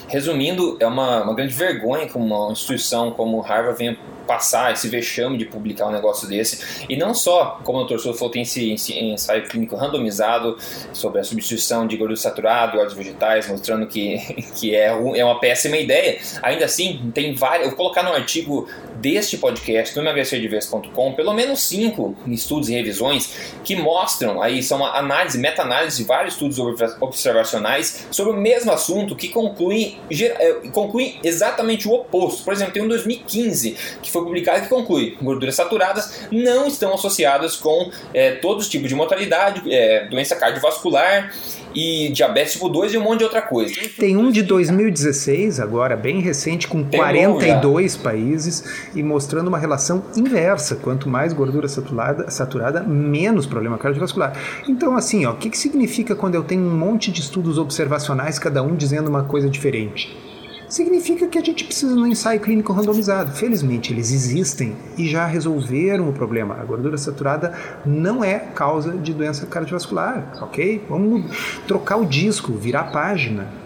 [0.10, 3.98] resumindo, é uma, uma grande vergonha que uma instituição como Harvard venha
[4.30, 6.86] passar esse vexame de publicar um negócio desse.
[6.88, 7.98] E não só, como o Dr.
[7.98, 10.56] Souza falou, tem esse, esse ensaio clínico randomizado
[10.94, 14.20] sobre a substituição de gordura saturada e óleos vegetais, mostrando que,
[14.60, 16.20] que é, é uma péssima ideia.
[16.44, 17.64] Ainda assim, tem várias.
[17.64, 18.68] Eu vou colocar no artigo
[19.00, 25.38] deste podcast no emagrecerdevez.com pelo menos cinco estudos e revisões que mostram aí são análise,
[25.38, 26.60] meta-análise de vários estudos
[27.00, 32.44] observacionais sobre o mesmo assunto que concluem, é, concluem exatamente o oposto.
[32.44, 37.56] Por exemplo, tem um 2015 que foi publicado que conclui gorduras saturadas não estão associadas
[37.56, 41.34] com é, todos os tipos de mortalidade, é, doença cardiovascular
[41.74, 43.74] e diabetes tipo 2 e um monte de outra coisa.
[43.98, 48.64] Tem um de 2016, agora, bem recente, com Tem 42 países
[48.96, 50.76] e mostrando uma relação inversa.
[50.76, 54.34] Quanto mais gordura saturada, saturada menos problema cardiovascular.
[54.68, 58.62] Então, assim, o que, que significa quando eu tenho um monte de estudos observacionais, cada
[58.64, 60.29] um dizendo uma coisa diferente?
[60.70, 63.32] Significa que a gente precisa de um ensaio clínico randomizado.
[63.32, 66.56] Felizmente, eles existem e já resolveram o problema.
[66.56, 67.54] A gordura saturada
[67.86, 70.86] não é causa de doença cardiovascular, ok?
[70.88, 71.26] Vamos
[71.68, 73.59] trocar o disco, virar a página.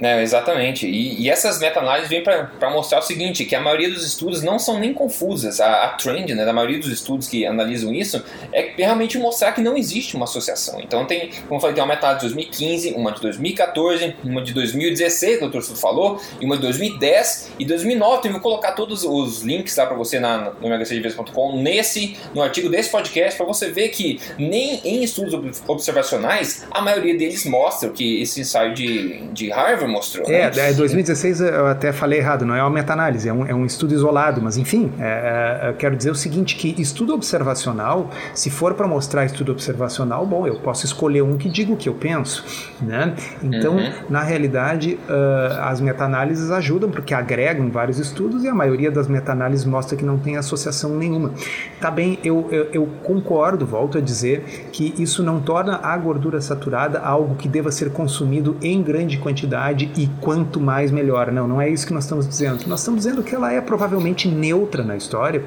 [0.00, 0.86] É, exatamente.
[0.86, 4.58] E, e essas meta-análises vêm para mostrar o seguinte, que a maioria dos estudos não
[4.58, 5.60] são nem confusas.
[5.60, 9.60] A, a trend né, da maioria dos estudos que analisam isso é realmente mostrar que
[9.60, 10.80] não existe uma associação.
[10.80, 14.52] Então tem, como eu falei, tem uma meta-análise de 2015, uma de 2014, uma de
[14.52, 15.60] 2016, o Dr.
[15.62, 18.18] Sul falou, e uma de 2010 e 2009.
[18.18, 22.42] Então eu vou colocar todos os links lá para você na, no emagrecerdevez.com nesse, no
[22.42, 27.90] artigo desse podcast, para você ver que nem em estudos observacionais a maioria deles mostra
[27.90, 30.28] que esse ensaio de, de Harvard mostrou.
[30.30, 30.72] É, né?
[30.72, 33.94] 2016 é, eu até falei errado, não é uma meta-análise, é um, é um estudo
[33.94, 38.74] isolado, mas enfim, é, é, eu quero dizer o seguinte, que estudo observacional, se for
[38.74, 42.44] para mostrar estudo observacional, bom, eu posso escolher um que diga o que eu penso,
[42.80, 43.14] né?
[43.42, 43.92] Então, uhum.
[44.08, 49.64] na realidade, uh, as meta-análises ajudam porque agregam vários estudos e a maioria das meta-análises
[49.64, 51.32] mostra que não tem associação nenhuma.
[51.80, 56.40] Tá bem, eu, eu, eu concordo, volto a dizer, que isso não torna a gordura
[56.40, 61.30] saturada algo que deva ser consumido em grande quantidade qualidade e quanto mais melhor.
[61.30, 62.66] Não, não é isso que nós estamos dizendo.
[62.66, 65.44] Nós estamos dizendo que ela é provavelmente neutra na história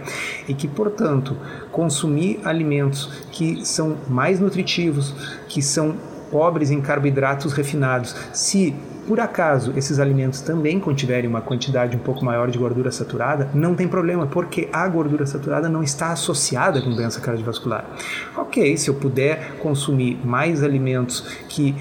[0.48, 1.36] e que, portanto,
[1.72, 5.14] consumir alimentos que são mais nutritivos,
[5.48, 5.98] que são
[6.32, 8.76] pobres em carboidratos refinados, se
[9.10, 13.74] por acaso esses alimentos também contiverem uma quantidade um pouco maior de gordura saturada, não
[13.74, 17.90] tem problema, porque a gordura saturada não está associada com doença cardiovascular.
[18.38, 21.74] Ok, se eu puder consumir mais alimentos que,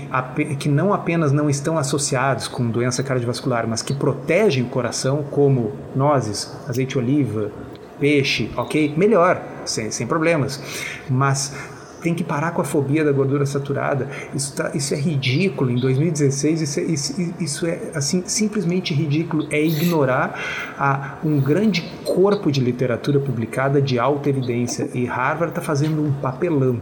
[0.58, 5.72] que não apenas não estão associados com doença cardiovascular, mas que protegem o coração, como
[5.94, 7.52] nozes, azeite de oliva,
[8.00, 8.94] peixe, ok?
[8.96, 10.62] Melhor, sem, sem problemas.
[11.10, 11.52] Mas
[12.02, 14.08] tem que parar com a fobia da gordura saturada.
[14.34, 15.70] Isso, tá, isso é ridículo.
[15.70, 19.46] Em 2016, isso é, isso, isso é assim, simplesmente ridículo.
[19.50, 20.38] É ignorar
[20.78, 24.88] a, um grande corpo de literatura publicada de alta evidência.
[24.94, 26.80] E Harvard está fazendo um papelão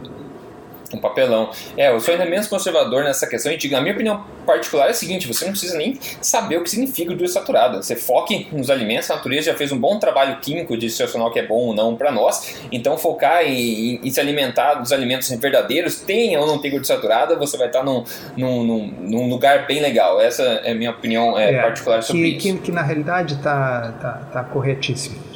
[0.93, 1.49] um papelão.
[1.75, 4.91] É, eu sou ainda menos conservador nessa questão e digo, a minha opinião particular é
[4.91, 7.81] a seguinte, você não precisa nem saber o que significa gordura saturada.
[7.81, 11.31] Você foque nos alimentos, a natureza já fez um bom trabalho químico de selecionar o
[11.31, 15.29] que é bom ou não para nós, então focar em, em, se alimentar dos alimentos
[15.29, 18.03] verdadeiros, tenha ou não tem gordura saturada, você vai estar num,
[18.35, 20.21] num, num, num lugar bem legal.
[20.21, 22.57] Essa é a minha opinião é, é, particular sobre que, isso.
[22.57, 25.26] Que, que na realidade está tá, tá corretíssimo.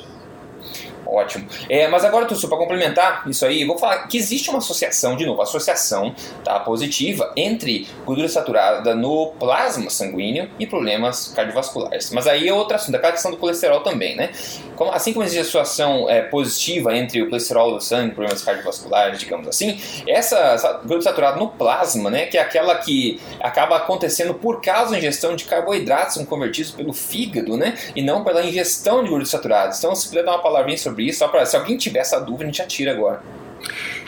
[1.11, 1.45] Ótimo.
[1.69, 5.25] É, mas agora, Tussu, para complementar isso aí, vou falar que existe uma associação, de
[5.25, 12.11] novo, associação tá, positiva entre gordura saturada no plasma sanguíneo e problemas cardiovasculares.
[12.11, 14.29] Mas aí é outro assunto, aquela questão do colesterol também, né?
[14.77, 19.19] Como, assim como existe associação é, positiva entre o colesterol do sangue e problemas cardiovasculares,
[19.19, 24.61] digamos assim, essa, gordura saturada no plasma, né, que é aquela que acaba acontecendo por
[24.61, 29.29] causa da ingestão de carboidratos convertidos pelo fígado, né, e não pela ingestão de gorduras
[29.29, 29.77] saturadas.
[29.77, 32.47] Então, se puder dar uma palavrinha sobre só para se alguém tiver essa dúvida, a
[32.47, 33.21] gente atira agora.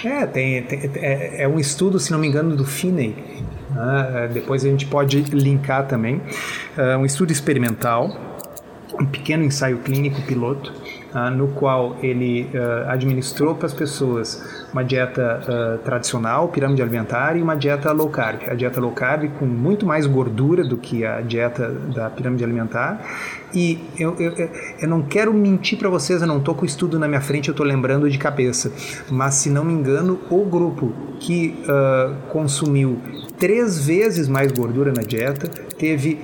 [0.03, 3.15] É, tem, tem é, é, um estudo, se não me engano, do Finney.
[3.69, 4.29] Né?
[4.33, 6.21] Depois a gente pode linkar também.
[6.77, 8.15] É um estudo experimental,
[8.99, 10.73] um pequeno ensaio clínico piloto,
[11.13, 17.35] uh, no qual ele uh, administrou para as pessoas uma dieta uh, tradicional, pirâmide alimentar,
[17.37, 18.41] e uma dieta low carb.
[18.49, 23.01] A dieta low carb com muito mais gordura do que a dieta da pirâmide alimentar.
[23.53, 24.49] E eu, eu,
[24.81, 27.49] eu não quero mentir para vocês, eu não estou com o estudo na minha frente,
[27.49, 28.71] eu estou lembrando de cabeça.
[29.11, 31.55] Mas se não me engano, o grupo que
[32.29, 32.99] consumiu
[33.43, 36.17] três vezes mais gordura na dieta teve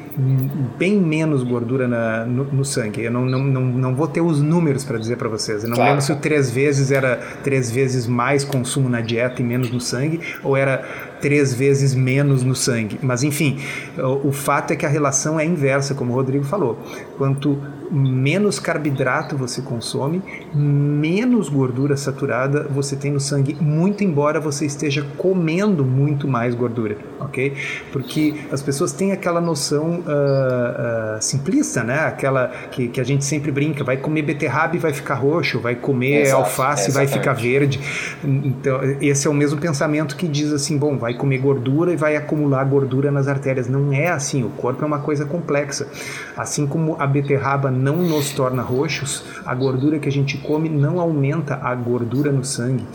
[0.77, 3.03] bem menos gordura na, no, no, sangue.
[3.03, 5.63] Eu não, não, não, não vou ter os números para dizer para vocês.
[5.63, 5.91] Eu não claro.
[5.91, 9.71] lembro se o três vezes era três vezes mais mais consumo na dieta e menos
[9.71, 10.83] no sangue, ou era
[11.21, 12.99] três vezes menos no sangue.
[13.01, 13.59] Mas enfim,
[13.97, 16.77] o, o fato é que a relação é inversa, como o Rodrigo falou.
[17.17, 17.57] Quanto
[17.91, 20.21] menos carboidrato você consome,
[20.53, 26.97] menos gordura saturada você tem no sangue, muito embora você esteja comendo muito mais gordura,
[27.19, 27.53] ok?
[27.91, 31.99] Porque as pessoas têm aquela noção uh, uh, simplista, né?
[32.01, 35.75] Aquela que, que a gente sempre brinca, vai comer beterraba e vai ficar roxo, vai
[35.75, 37.79] comer Exato, alface e vai ficar verde.
[38.23, 42.15] Então, esse é o mesmo pensamento que diz assim, bom, vai comer gordura e vai
[42.15, 43.67] acumular gordura nas artérias.
[43.67, 45.87] Não é assim, o corpo é uma coisa complexa.
[46.35, 50.99] Assim como a beterraba não nos torna roxos, a gordura que a gente come não
[50.99, 52.85] aumenta a gordura no sangue.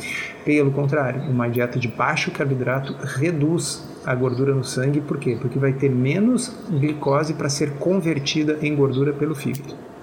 [0.44, 5.36] Pelo contrário, uma dieta de baixo carboidrato reduz a gordura no sangue, por quê?
[5.40, 9.93] Porque vai ter menos glicose para ser convertida em gordura pelo fígado.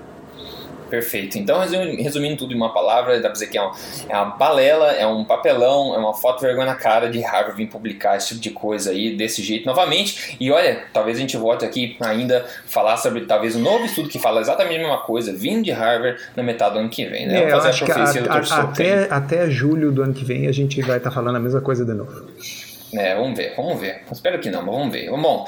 [0.91, 1.39] Perfeito.
[1.39, 1.57] Então,
[1.97, 3.71] resumindo tudo em uma palavra, dá pra dizer que é, um,
[4.09, 7.67] é uma balela, é um papelão, é uma foto vergonha na cara de Harvard vir
[7.67, 10.35] publicar esse tipo de coisa aí desse jeito novamente.
[10.37, 14.19] E olha, talvez a gente volte aqui ainda falar sobre talvez um novo estudo que
[14.19, 17.25] fala exatamente a mesma coisa, vindo de Harvard na metade do ano que vem.
[17.25, 17.43] Né?
[17.43, 20.51] É, Vamos fazer a profecia a, a, até, até julho do ano que vem a
[20.51, 22.25] gente vai estar tá falando a mesma coisa de novo.
[22.93, 24.01] É, vamos ver, vamos ver.
[24.11, 25.09] Espero que não, mas vamos ver.
[25.09, 25.45] Bom,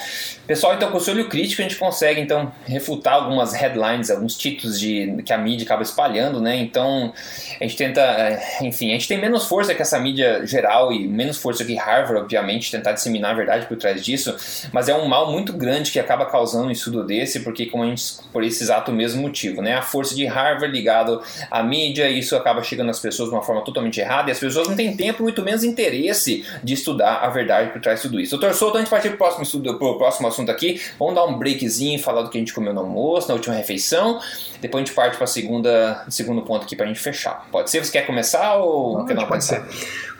[0.47, 4.37] pessoal, então com o seu olho crítico a gente consegue então refutar algumas headlines, alguns
[4.37, 6.55] títulos de que a mídia acaba espalhando, né?
[6.55, 7.13] Então
[7.59, 11.07] a gente tenta, é, enfim, a gente tem menos força que essa mídia geral e
[11.07, 14.35] menos força que Harvard, obviamente, tentar disseminar a verdade por trás disso,
[14.71, 17.87] mas é um mal muito grande que acaba causando um estudo desse, porque como a
[17.87, 19.75] gente por esse exato mesmo motivo, né?
[19.75, 23.63] A força de Harvard ligado à mídia, isso acaba chegando às pessoas de uma forma
[23.63, 27.71] totalmente errada e as pessoas não têm tempo, muito menos interesse de estudar a verdade
[27.71, 28.37] por trás de tudo isso.
[28.37, 31.25] Doutor Souto, antes de partir para o próximo, estudo, pro próximo assunto aqui, vamos dar
[31.25, 34.19] um breakzinho, falar do que a gente comeu no almoço, na última refeição.
[34.61, 37.47] Depois a gente parte para o segundo ponto aqui para a gente fechar.
[37.51, 37.83] Pode ser?
[37.83, 39.61] Você quer começar ou não, quer não pode ser.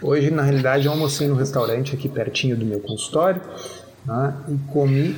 [0.01, 3.41] Hoje, na realidade, eu almocei no restaurante aqui pertinho do meu consultório.
[4.05, 5.15] Né, e comi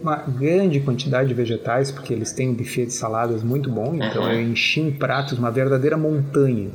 [0.00, 4.22] uma grande quantidade de vegetais, porque eles têm um buffet de saladas muito bom, então
[4.22, 4.32] uhum.
[4.32, 6.70] eu enchi um prato, uma verdadeira montanha?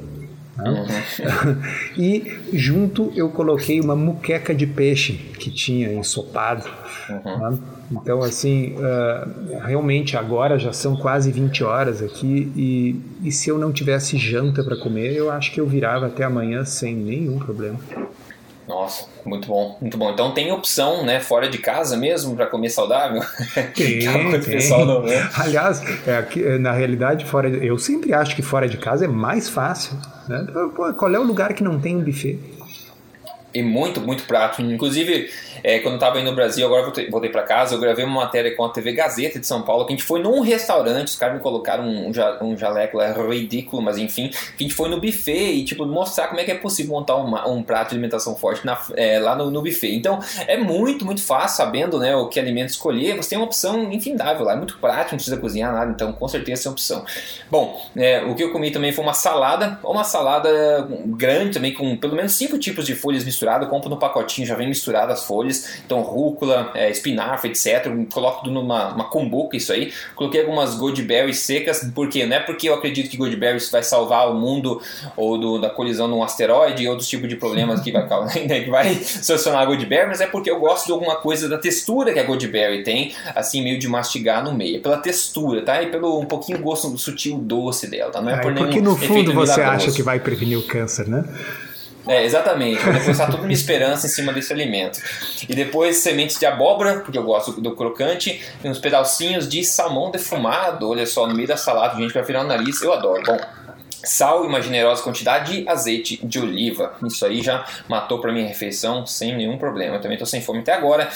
[0.59, 1.61] Uhum.
[1.97, 6.67] e junto eu coloquei uma muqueca de peixe que tinha ensopado.
[7.09, 7.51] Uhum.
[7.51, 7.57] Né?
[7.91, 13.57] Então, assim, uh, realmente agora já são quase 20 horas aqui e, e se eu
[13.57, 17.79] não tivesse janta para comer, eu acho que eu virava até amanhã sem nenhum problema.
[18.67, 20.11] Nossa, muito bom, muito bom.
[20.11, 23.21] Então tem opção, né, fora de casa mesmo para comer saudável?
[23.73, 24.41] Tem, tem.
[24.41, 25.15] pessoal não vê.
[25.35, 29.47] Aliás, é, na realidade, fora de, eu sempre acho que fora de casa é mais
[29.47, 29.97] fácil.
[30.27, 30.45] Né?
[30.97, 32.39] Qual é o lugar que não tem um buffet?
[33.57, 34.61] E muito, muito prático.
[34.61, 35.31] Inclusive,
[35.63, 38.55] é, quando eu estava indo no Brasil, agora voltei para casa, eu gravei uma matéria
[38.55, 41.37] com a TV Gazeta de São Paulo, que a gente foi num restaurante, os caras
[41.37, 45.53] me colocaram um, um jaleco lá ridículo, mas enfim, que a gente foi no buffet
[45.53, 48.63] e, tipo, mostrar como é que é possível montar uma, um prato de alimentação forte
[48.63, 49.95] na, é, lá no, no, buffet.
[49.95, 53.91] Então, é muito, muito fácil, sabendo né, o que alimento escolher, você tem uma opção
[53.91, 57.03] infindável lá, é muito prático, não precisa cozinhar nada, então com certeza é uma opção.
[57.49, 61.97] Bom, é, o que eu comi também foi uma salada, uma salada grande também, com
[61.97, 65.79] pelo menos cinco tipos de folhas misturadas, compro no pacotinho, já vem misturado as folhas,
[65.85, 67.87] então rúcula, é, espinafre, etc.
[68.11, 69.93] Coloco tudo numa uma combuca isso aí.
[70.15, 74.33] Coloquei algumas goldberries secas, porque não é porque eu acredito que goldberries vai salvar o
[74.33, 74.81] mundo
[75.15, 78.07] ou do, da colisão de um asteroide e outros tipos de problemas que vai,
[78.47, 81.57] né, que vai solucionar a goldberry, mas é porque eu gosto de alguma coisa da
[81.57, 85.81] textura que a goldberry tem, assim meio de mastigar no meio, é pela textura, tá?
[85.81, 88.21] E pelo um pouquinho gosto sutil doce dela, tá?
[88.21, 91.07] Não é, é por nenhum Porque no fundo você acha que vai prevenir o câncer,
[91.07, 91.23] né?
[92.07, 92.81] É, exatamente.
[92.83, 94.99] Vou depositar toda minha esperança em cima desse alimento.
[95.47, 100.09] E depois sementes de abóbora, porque eu gosto do crocante, e uns pedacinhos de salmão
[100.09, 103.21] defumado, olha só, no meio da salada, gente vai virar o nariz, eu adoro.
[103.23, 103.39] Bom,
[104.03, 106.93] sal e uma generosa quantidade de azeite de oliva.
[107.05, 109.95] Isso aí já matou para minha refeição sem nenhum problema.
[109.95, 111.09] Eu também estou sem fome até agora.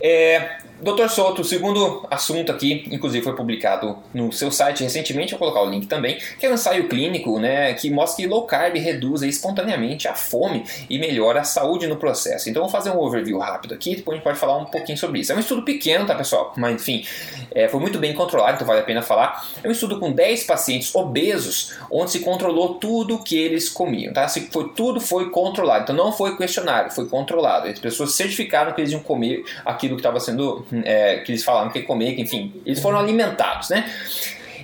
[0.00, 5.38] É, Doutor Souto, o segundo assunto aqui, inclusive foi publicado no seu site recentemente, vou
[5.38, 8.76] colocar o link também, que é um ensaio clínico né, que mostra que low carb
[8.76, 12.50] reduz espontaneamente a fome e melhora a saúde no processo.
[12.50, 15.20] Então vou fazer um overview rápido aqui, depois a gente pode falar um pouquinho sobre
[15.20, 15.32] isso.
[15.32, 16.52] É um estudo pequeno, tá pessoal?
[16.56, 17.04] Mas enfim,
[17.52, 19.46] é, foi muito bem controlado, então vale a pena falar.
[19.62, 24.26] É um estudo com 10 pacientes obesos, onde se controlou tudo que eles comiam, tá?
[24.26, 27.68] Se foi, tudo foi controlado, então não foi questionário, foi controlado.
[27.68, 31.70] As pessoas certificaram que eles iam comer aquilo que estava sendo é, que eles falaram
[31.70, 33.90] que comer, que, enfim, eles foram alimentados, né?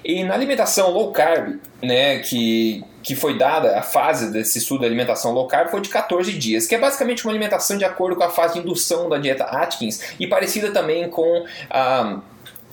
[0.05, 4.87] E na alimentação low carb, né, que, que foi dada a fase desse estudo de
[4.87, 8.25] alimentação low carb foi de 14 dias, que é basicamente uma alimentação de acordo com
[8.25, 12.19] a fase de indução da dieta Atkins e parecida também com a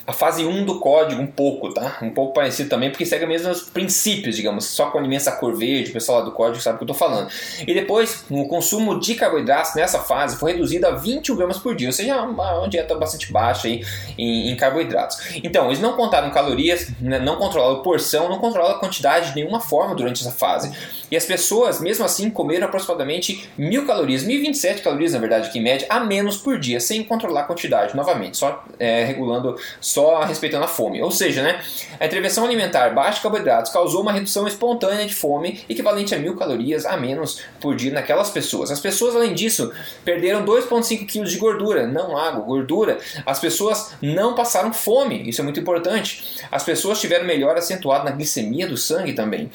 [0.08, 1.98] a fase 1 do código, um pouco, tá?
[2.02, 5.90] Um pouco parecido também, porque segue mesmo os princípios, digamos, só com a cor verde,
[5.90, 7.30] o pessoal lá do código sabe o que eu tô falando.
[7.68, 11.90] E depois, o consumo de carboidratos nessa fase foi reduzido a 21 gramas por dia,
[11.90, 13.84] ou seja, uma, dieta bastante baixa aí
[14.18, 15.18] em, em, carboidratos.
[15.44, 19.60] Então, eles não contaram calorias, né, não controlaram porção, não controlaram a quantidade de nenhuma
[19.60, 20.72] forma durante essa fase.
[21.12, 25.62] E as pessoas, mesmo assim, comeram aproximadamente 1000 calorias, 1027 calorias, na verdade, que em
[25.62, 29.58] média, a menos por dia, sem controlar a quantidade, novamente, só é, regulando
[29.98, 31.02] só respeitando a fome.
[31.02, 31.60] Ou seja, né,
[32.00, 36.36] a intervenção alimentar baixa em carboidratos causou uma redução espontânea de fome equivalente a mil
[36.36, 38.70] calorias a menos por dia naquelas pessoas.
[38.70, 39.74] As pessoas, além disso,
[40.06, 43.00] perderam 2,5 kg de gordura, não água, gordura.
[43.26, 46.44] As pessoas não passaram fome, isso é muito importante.
[46.52, 49.50] As pessoas tiveram melhor acentuado na glicemia do sangue também.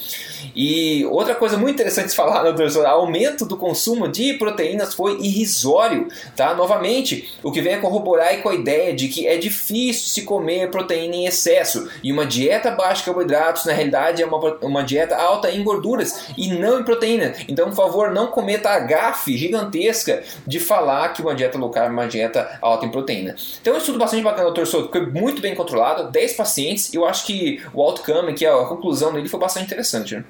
[0.57, 6.09] E outra coisa muito interessante de falar, professor, aumento do consumo de proteínas foi irrisório,
[6.35, 6.53] tá?
[6.53, 10.71] Novamente, o que vem a corroborar com a ideia de que é difícil se comer
[10.71, 11.91] proteína em excesso.
[12.03, 16.29] E uma dieta baixa em carboidratos, na realidade, é uma, uma dieta alta em gorduras
[16.39, 17.35] e não em proteína.
[17.47, 21.91] Então, por favor, não cometa a gafe gigantesca de falar que uma dieta low carb
[21.91, 23.37] é uma dieta alta em proteína.
[23.61, 27.05] Então, é um estudo bastante bacana, doutor Souto, foi muito bem controlado, 10 pacientes, eu
[27.05, 30.15] acho que o outcome, que a conclusão dele, foi bastante interessante.
[30.15, 30.25] Né?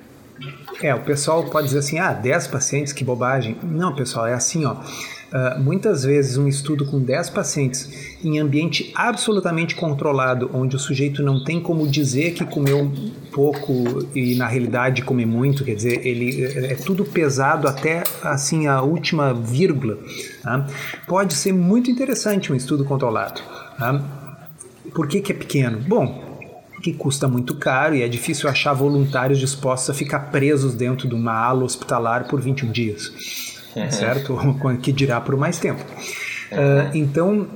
[0.82, 3.56] É, o pessoal pode dizer assim, ah, 10 pacientes, que bobagem.
[3.62, 4.76] Não, pessoal, é assim, ó.
[5.32, 7.88] Uh, muitas vezes um estudo com 10 pacientes
[8.22, 12.92] em ambiente absolutamente controlado, onde o sujeito não tem como dizer que comeu
[13.32, 13.72] pouco
[14.14, 18.82] e na realidade come muito, quer dizer, ele é, é tudo pesado até assim a
[18.82, 19.98] última vírgula.
[20.42, 20.66] Tá?
[21.06, 23.40] Pode ser muito interessante um estudo controlado.
[23.78, 24.04] Tá?
[24.94, 25.80] Por que, que é pequeno?
[25.80, 26.32] Bom,
[26.82, 31.14] que custa muito caro e é difícil achar voluntários dispostos a ficar presos dentro de
[31.14, 33.61] uma ala hospitalar por 21 dias.
[33.90, 34.38] Certo?
[34.82, 35.84] Que dirá por mais tempo.
[36.52, 37.46] Uh, então,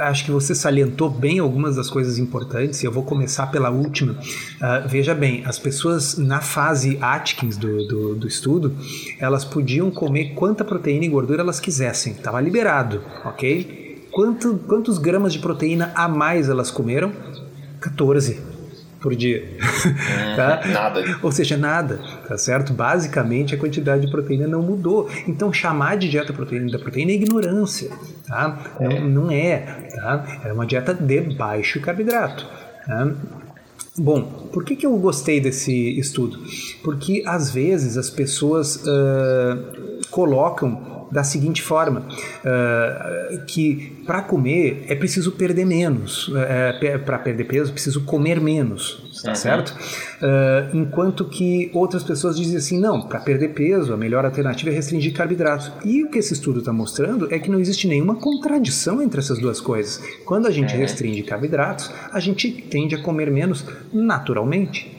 [0.00, 4.12] acho que você salientou bem algumas das coisas importantes, e eu vou começar pela última.
[4.12, 8.74] Uh, veja bem, as pessoas na fase Atkins do, do, do, estudo,
[9.20, 14.06] elas podiam comer quanta proteína e gordura elas quisessem, estava liberado, ok?
[14.10, 17.12] Quanto, quantos gramas de proteína a mais elas comeram?
[17.80, 18.47] 14
[19.00, 19.44] por dia.
[19.58, 20.60] Hum, tá?
[20.66, 21.18] Nada.
[21.22, 22.72] Ou seja, nada, tá certo?
[22.72, 25.08] Basicamente a quantidade de proteína não mudou.
[25.26, 27.90] Então chamar de dieta proteína da proteína é ignorância,
[28.26, 28.76] tá?
[28.80, 29.58] Não é, não é
[29.94, 30.40] tá?
[30.44, 32.46] É uma dieta de baixo carboidrato.
[32.86, 33.12] Tá?
[33.96, 34.22] Bom,
[34.52, 36.38] por que, que eu gostei desse estudo?
[36.84, 42.06] Porque às vezes as pessoas uh, colocam da seguinte forma:
[42.44, 46.34] uh, que para comer é preciso perder menos, uh,
[47.04, 49.36] para perder peso é preciso comer menos, tá uhum.
[49.36, 49.68] certo?
[49.68, 54.74] Uh, enquanto que outras pessoas dizem assim: não, para perder peso a melhor alternativa é
[54.74, 55.70] restringir carboidratos.
[55.84, 59.38] E o que esse estudo está mostrando é que não existe nenhuma contradição entre essas
[59.38, 60.02] duas coisas.
[60.24, 60.80] Quando a gente uhum.
[60.80, 64.97] restringe carboidratos, a gente tende a comer menos naturalmente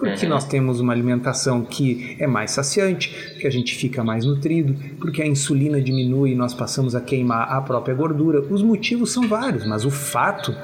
[0.00, 0.32] porque uhum.
[0.32, 5.20] nós temos uma alimentação que é mais saciante, que a gente fica mais nutrido, porque
[5.20, 8.40] a insulina diminui e nós passamos a queimar a própria gordura.
[8.50, 10.56] Os motivos são vários, mas o fato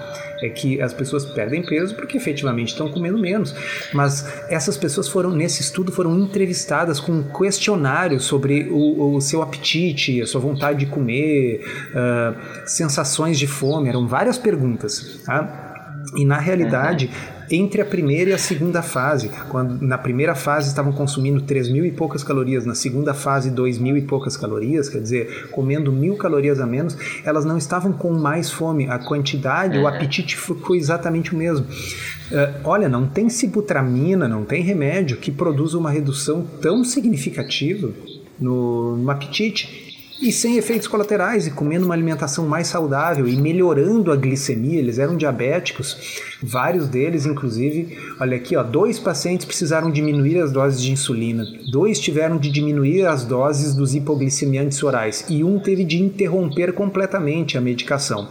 [0.42, 3.54] é que as pessoas perdem peso porque efetivamente estão comendo menos.
[3.92, 9.42] Mas essas pessoas foram, nesse estudo, foram entrevistadas com um questionário sobre o, o seu
[9.42, 11.60] apetite, a sua vontade de comer,
[11.90, 15.20] uh, sensações de fome, eram várias perguntas.
[15.26, 16.02] Tá?
[16.16, 19.30] E na realidade, uhum entre a primeira e a segunda fase.
[19.48, 23.78] Quando na primeira fase estavam consumindo 3 mil e poucas calorias, na segunda fase 2
[23.78, 28.12] mil e poucas calorias, quer dizer, comendo mil calorias a menos, elas não estavam com
[28.12, 28.88] mais fome.
[28.88, 29.88] A quantidade, o uhum.
[29.88, 31.66] apetite foi exatamente o mesmo.
[31.66, 37.90] Uh, olha, não tem sibutramina, não tem remédio que produza uma redução tão significativa
[38.38, 39.85] no, no apetite
[40.20, 44.78] e sem efeitos colaterais e comendo uma alimentação mais saudável e melhorando a glicemia.
[44.78, 47.96] Eles eram diabéticos, vários deles, inclusive.
[48.20, 53.06] Olha aqui, ó, dois pacientes precisaram diminuir as doses de insulina, dois tiveram de diminuir
[53.06, 58.28] as doses dos hipoglicemiantes orais e um teve de interromper completamente a medicação.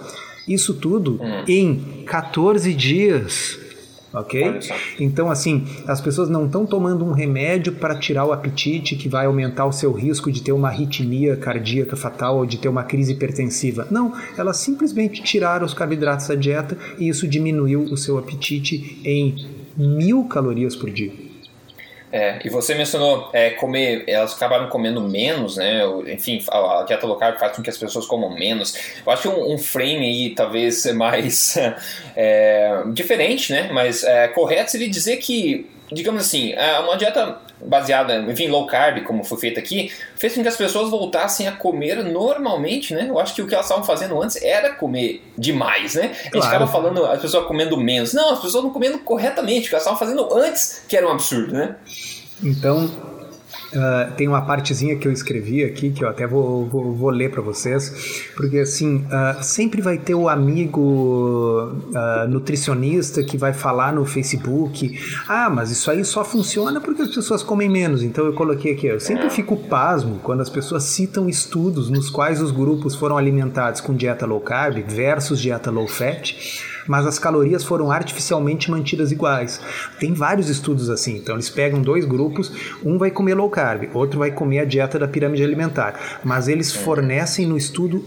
[0.48, 1.44] Isso tudo hum.
[1.48, 3.65] em 14 dias
[4.16, 4.60] ok?
[5.00, 9.26] Então, assim, as pessoas não estão tomando um remédio para tirar o apetite que vai
[9.26, 13.14] aumentar o seu risco de ter uma arritmia cardíaca fatal ou de ter uma crise
[13.14, 13.88] hipertensiva.
[13.92, 19.36] Não, elas simplesmente tiraram os carboidratos da dieta e isso diminuiu o seu apetite em
[19.78, 21.25] mil calorias por dia.
[22.16, 25.82] É, e você mencionou é, comer, elas acabaram comendo menos, né?
[26.08, 28.74] Enfim, a, dieta low carb faz com que as pessoas comam menos.
[29.06, 31.58] Eu acho que um, um frame aí talvez mais
[32.16, 33.70] é, diferente, né?
[33.70, 39.04] Mas é, correto seria dizer que, digamos assim, é, uma dieta baseada, enfim, low carb,
[39.04, 43.08] como foi feita aqui, fez com que as pessoas voltassem a comer normalmente, né?
[43.10, 46.12] Eu acho que o que elas estavam fazendo antes era comer demais, né?
[46.12, 46.68] A gente claro.
[46.68, 48.14] falando as pessoas comendo menos.
[48.14, 51.12] Não, as pessoas não comendo corretamente, o que elas estavam fazendo antes que era um
[51.12, 51.76] absurdo, né?
[52.44, 52.90] Então,
[53.76, 57.30] Uh, tem uma partezinha que eu escrevi aqui que eu até vou, vou, vou ler
[57.30, 63.92] para vocês, porque assim, uh, sempre vai ter o amigo uh, nutricionista que vai falar
[63.92, 64.98] no Facebook:
[65.28, 68.02] ah, mas isso aí só funciona porque as pessoas comem menos.
[68.02, 72.42] Então eu coloquei aqui: eu sempre fico pasmo quando as pessoas citam estudos nos quais
[72.42, 76.34] os grupos foram alimentados com dieta low carb versus dieta low fat
[76.88, 79.60] mas as calorias foram artificialmente mantidas iguais.
[80.00, 81.18] Tem vários estudos assim.
[81.18, 82.52] Então eles pegam dois grupos,
[82.84, 86.72] um vai comer low carb, outro vai comer a dieta da pirâmide alimentar, mas eles
[86.72, 88.04] fornecem no estudo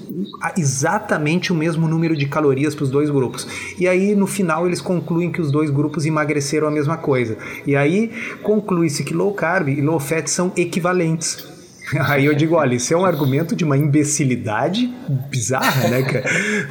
[0.57, 3.47] exatamente o mesmo número de calorias para os dois grupos.
[3.79, 7.37] E aí no final eles concluem que os dois grupos emagreceram a mesma coisa.
[7.66, 8.12] E aí
[8.43, 11.58] conclui-se que low carb e low fat são equivalentes.
[12.09, 14.93] Aí eu digo, olha, isso é um argumento de uma imbecilidade
[15.30, 16.24] bizarra, né, cara?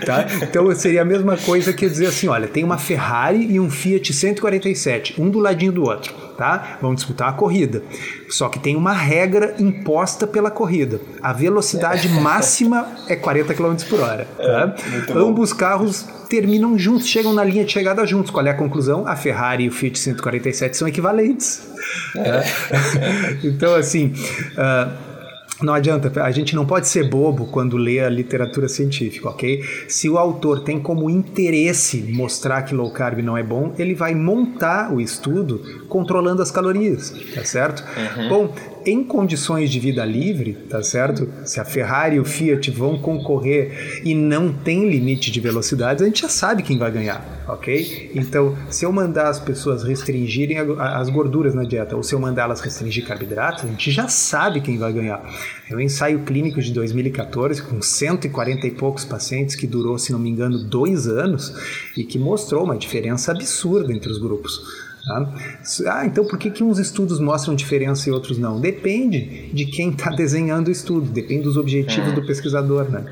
[0.05, 0.25] Tá?
[0.41, 4.13] Então seria a mesma coisa que dizer assim, olha, tem uma Ferrari e um Fiat
[4.13, 6.77] 147, um do ladinho do outro, tá?
[6.81, 7.81] Vão disputar a corrida.
[8.29, 10.99] Só que tem uma regra imposta pela corrida.
[11.21, 14.27] A velocidade máxima é 40 km por hora.
[14.37, 14.75] Tá?
[15.09, 18.31] É, Ambos carros terminam juntos, chegam na linha de chegada juntos.
[18.31, 19.07] Qual é a conclusão?
[19.07, 21.67] A Ferrari e o Fiat 147 são equivalentes.
[22.15, 22.43] É.
[23.47, 24.13] então, assim.
[24.57, 25.06] Uh,
[25.61, 29.63] não adianta, a gente não pode ser bobo quando lê a literatura científica, ok?
[29.87, 34.13] Se o autor tem como interesse mostrar que low carb não é bom, ele vai
[34.13, 37.83] montar o estudo controlando as calorias, tá certo?
[38.17, 38.29] Uhum.
[38.29, 38.55] Bom,
[38.87, 41.29] em condições de vida livre, tá certo?
[41.45, 46.05] Se a Ferrari e o Fiat vão concorrer e não tem limite de velocidade, a
[46.05, 48.11] gente já sabe quem vai ganhar, ok?
[48.15, 52.43] Então, se eu mandar as pessoas restringirem as gorduras na dieta ou se eu mandar
[52.43, 55.21] elas restringir carboidratos, a gente já sabe quem vai ganhar.
[55.69, 60.19] É um ensaio clínico de 2014 com 140 e poucos pacientes que durou, se não
[60.19, 61.53] me engano, dois anos
[61.95, 64.86] e que mostrou uma diferença absurda entre os grupos.
[65.07, 65.33] Tá?
[65.87, 68.59] Ah, então por que, que uns estudos mostram diferença e outros não?
[68.59, 72.15] Depende de quem está desenhando o estudo, depende dos objetivos é.
[72.15, 73.05] do pesquisador, né?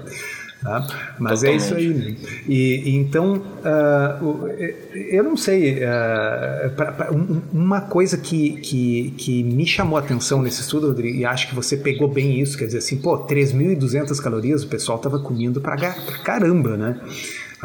[0.62, 1.16] Tá?
[1.20, 1.46] Mas Totalmente.
[1.46, 1.94] é isso aí.
[1.94, 2.16] Né?
[2.48, 4.48] E, e, então, uh,
[4.96, 10.02] eu não sei, uh, pra, pra, um, uma coisa que, que, que me chamou a
[10.02, 13.28] atenção nesse estudo, Rodrigo, e acho que você pegou bem isso, quer dizer assim, pô,
[13.28, 15.94] 3.200 calorias o pessoal estava comendo para
[16.24, 17.00] caramba, né?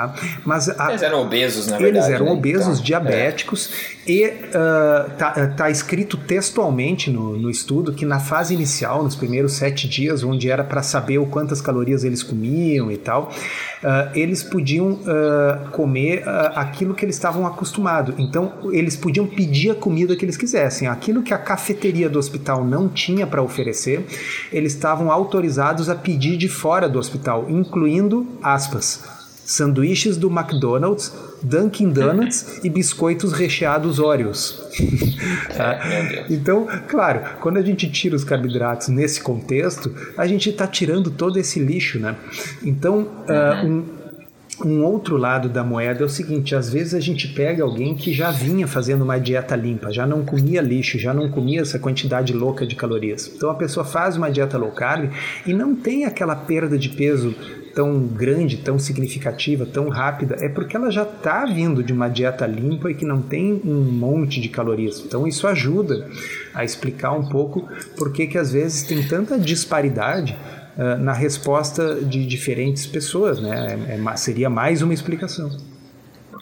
[0.01, 0.15] Tá?
[0.45, 2.07] Mas a, eles eram obesos, na verdade.
[2.07, 2.33] Eles eram né?
[2.33, 3.71] obesos, então, diabéticos,
[4.07, 4.11] é.
[4.11, 9.53] e está uh, tá escrito textualmente no, no estudo que na fase inicial, nos primeiros
[9.53, 13.31] sete dias, onde era para saber o quantas calorias eles comiam e tal,
[13.83, 16.23] uh, eles podiam uh, comer
[16.55, 18.15] aquilo que eles estavam acostumados.
[18.19, 20.89] Então, eles podiam pedir a comida que eles quisessem.
[20.89, 24.07] Aquilo que a cafeteria do hospital não tinha para oferecer,
[24.53, 29.20] eles estavam autorizados a pedir de fora do hospital, incluindo, aspas,
[29.51, 34.61] sanduíches do McDonald's, Dunkin' Donuts e biscoitos recheados Oreos.
[35.53, 41.11] É, então, claro, quando a gente tira os carboidratos nesse contexto, a gente está tirando
[41.11, 42.17] todo esse lixo, né?
[42.65, 43.85] Então, uh, um,
[44.65, 48.13] um outro lado da moeda é o seguinte: às vezes a gente pega alguém que
[48.15, 52.33] já vinha fazendo uma dieta limpa, já não comia lixo, já não comia essa quantidade
[52.33, 53.31] louca de calorias.
[53.35, 55.11] Então a pessoa faz uma dieta low carb
[55.47, 57.35] e não tem aquela perda de peso
[57.75, 62.47] tão grande, tão significativa, tão rápida, é porque ela já está vindo de uma dieta
[62.47, 65.03] limpa e que não tem um monte de calorias.
[65.05, 66.09] Então isso ajuda
[66.55, 70.37] a explicar um pouco por que às vezes tem tanta disparidade
[70.77, 73.79] uh, na resposta de diferentes pessoas, né?
[73.89, 75.51] É, é, seria mais uma explicação.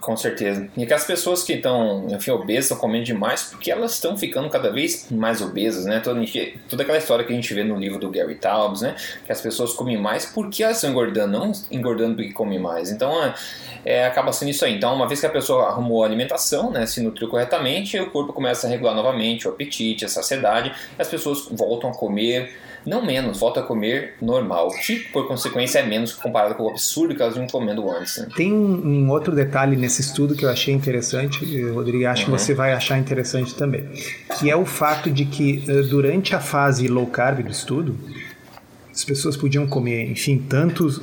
[0.09, 0.67] Com certeza.
[0.75, 4.49] E que as pessoas que estão, enfim, obesas estão comendo demais porque elas estão ficando
[4.49, 6.01] cada vez mais obesas, né?
[6.01, 6.19] Toda,
[6.67, 8.97] toda aquela história que a gente vê no livro do Gary Taubes, né?
[9.27, 12.91] Que as pessoas comem mais porque elas estão engordando, não engordando porque comem mais.
[12.91, 13.35] Então, é,
[13.85, 14.75] é, acaba sendo isso aí.
[14.75, 16.87] Então, uma vez que a pessoa arrumou a alimentação, né?
[16.87, 21.47] Se nutriu corretamente, o corpo começa a regular novamente o apetite, a saciedade, as pessoas
[21.51, 22.57] voltam a comer
[22.89, 27.15] não menos, volta a comer normal, que por consequência é menos comparado com o absurdo
[27.15, 28.17] que elas vinham comendo antes.
[28.19, 28.29] Né?
[28.35, 32.33] Tem um outro detalhe nesse estudo que eu achei interessante, Rodrigo, acho uhum.
[32.33, 33.87] que você vai achar interessante também,
[34.39, 37.97] que é o fato de que eh, durante a fase low carb do estudo,
[38.91, 41.01] as pessoas podiam comer, enfim, tantos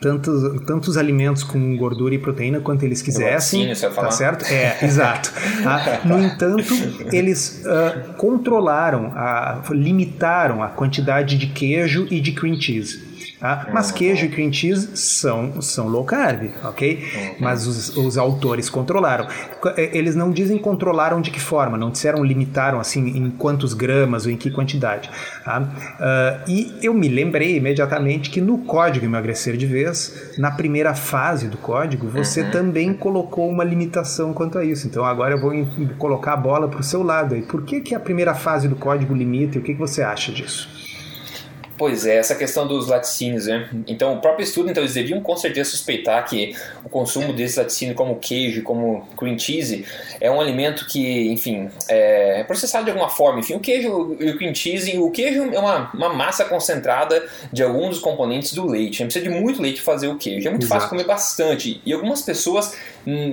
[0.00, 3.74] tantos, tantos alimentos com gordura e proteína quanto eles quisessem.
[3.74, 4.44] Sim, tá certo?
[4.46, 5.32] É, exato.
[5.64, 6.74] Ah, no entanto,
[7.12, 13.07] eles uh, controlaram, a, limitaram a quantidade de queijo e de cream cheese.
[13.40, 13.68] Tá?
[13.72, 16.96] Mas queijo e cream cheese são, são low carb, ok?
[16.96, 17.34] Uhum.
[17.38, 19.28] Mas os, os autores controlaram.
[19.76, 24.26] É, eles não dizem controlaram de que forma, não disseram limitaram assim em quantos gramas
[24.26, 25.08] ou em que quantidade.
[25.44, 25.60] Tá?
[25.60, 31.46] Uh, e eu me lembrei imediatamente que no código emagrecer de vez, na primeira fase
[31.46, 32.50] do código, você uhum.
[32.50, 34.88] também colocou uma limitação quanto a isso.
[34.88, 35.52] Então agora eu vou
[35.96, 37.42] colocar a bola para o seu lado aí.
[37.42, 40.32] Por que, que a primeira fase do código limita e o que, que você acha
[40.32, 40.87] disso?
[41.78, 43.68] Pois é, essa questão dos laticínios, né?
[43.86, 47.96] Então, o próprio estudo, então, eles deviam com certeza suspeitar que o consumo desses laticínios,
[47.96, 49.84] como queijo, como cream cheese,
[50.20, 53.38] é um alimento que, enfim, é processado de alguma forma.
[53.38, 57.62] Enfim, o queijo e o cream cheese, o queijo é uma, uma massa concentrada de
[57.62, 58.98] alguns dos componentes do leite.
[58.98, 60.48] Gente precisa de muito leite para fazer o queijo.
[60.48, 60.80] É muito Exato.
[60.80, 61.80] fácil comer bastante.
[61.86, 62.76] E algumas pessoas,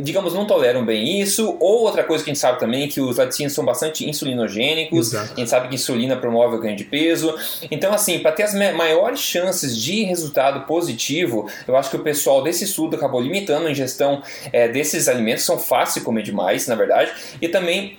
[0.04, 1.58] digamos, não toleram bem isso.
[1.60, 5.14] Ou outra coisa que a gente sabe também, é que os laticínios são bastante insulinogênicos.
[5.14, 5.34] Exato.
[5.34, 7.36] A gente sabe que insulina promove o ganho de peso.
[7.70, 12.42] Então, assim, para ter as maiores chances de resultado positivo, eu acho que o pessoal
[12.42, 14.22] desse estudo acabou limitando a ingestão
[14.52, 17.12] é, desses alimentos, são fáceis de comer demais, na verdade,
[17.42, 17.98] e também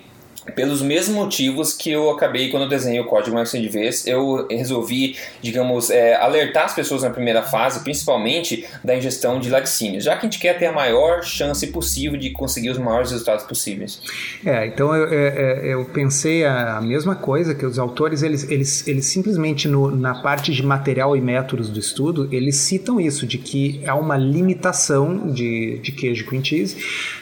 [0.55, 4.47] pelos mesmos motivos que eu acabei quando eu desenhei o código Marketing de vez, eu
[4.49, 10.15] resolvi, digamos, é, alertar as pessoas na primeira fase, principalmente da ingestão de laticínios, já
[10.15, 14.01] que a gente quer ter a maior chance possível de conseguir os maiores resultados possíveis.
[14.45, 18.49] É, então eu, eu, é, é, eu pensei a, mesma coisa que os autores eles,
[18.49, 23.25] eles, eles simplesmente no, na parte de material e métodos do estudo eles citam isso
[23.25, 26.77] de que há uma limitação de, de queijo cream cheese,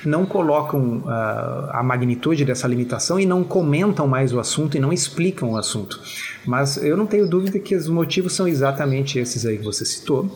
[0.05, 4.91] não colocam uh, a magnitude dessa limitação e não comentam mais o assunto e não
[4.91, 5.99] explicam o assunto.
[6.45, 10.29] Mas eu não tenho dúvida que os motivos são exatamente esses aí que você citou.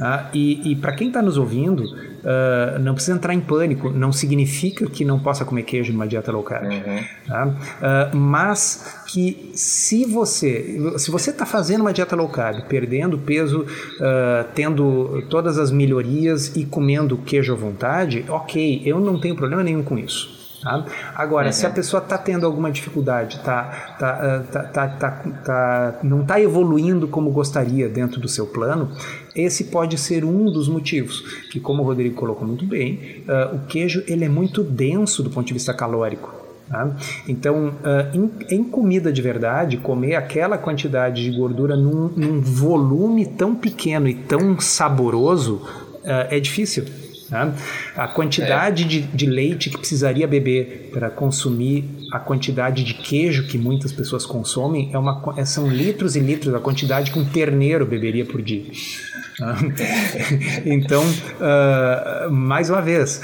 [0.00, 3.90] Ah, e, e para quem está nos ouvindo, uh, não precisa entrar em pânico.
[3.90, 6.70] Não significa que não possa comer queijo numa dieta low carb.
[6.70, 7.04] Uhum.
[7.26, 7.46] Tá?
[7.46, 13.62] Uh, mas que se você se você está fazendo uma dieta low carb, perdendo peso,
[13.62, 19.62] uh, tendo todas as melhorias e comendo queijo à vontade, ok, eu não tenho problema
[19.62, 20.43] nenhum com isso.
[20.64, 20.82] Tá?
[21.14, 21.52] Agora, uhum.
[21.52, 21.74] se a uhum.
[21.74, 25.10] pessoa está tendo alguma dificuldade, tá, tá, tá, tá, tá,
[25.44, 28.90] tá não está evoluindo como gostaria dentro do seu plano,
[29.36, 31.22] esse pode ser um dos motivos.
[31.50, 35.28] Que, como o Rodrigo colocou muito bem, uh, o queijo ele é muito denso do
[35.28, 36.32] ponto de vista calórico.
[36.66, 36.96] Tá?
[37.28, 43.26] Então, uh, em, em, comida de verdade, comer aquela quantidade de gordura num, num volume
[43.26, 46.84] tão pequeno e tão saboroso uh, é difícil.
[47.30, 47.54] Né?
[47.96, 48.86] A quantidade é.
[48.86, 54.24] de, de leite que precisaria beber para consumir a quantidade de queijo que muitas pessoas
[54.26, 58.42] consomem é uma, é, são litros e litros a quantidade que um terneiro beberia por
[58.42, 58.64] dia.
[60.64, 63.20] então, uh, mais uma vez,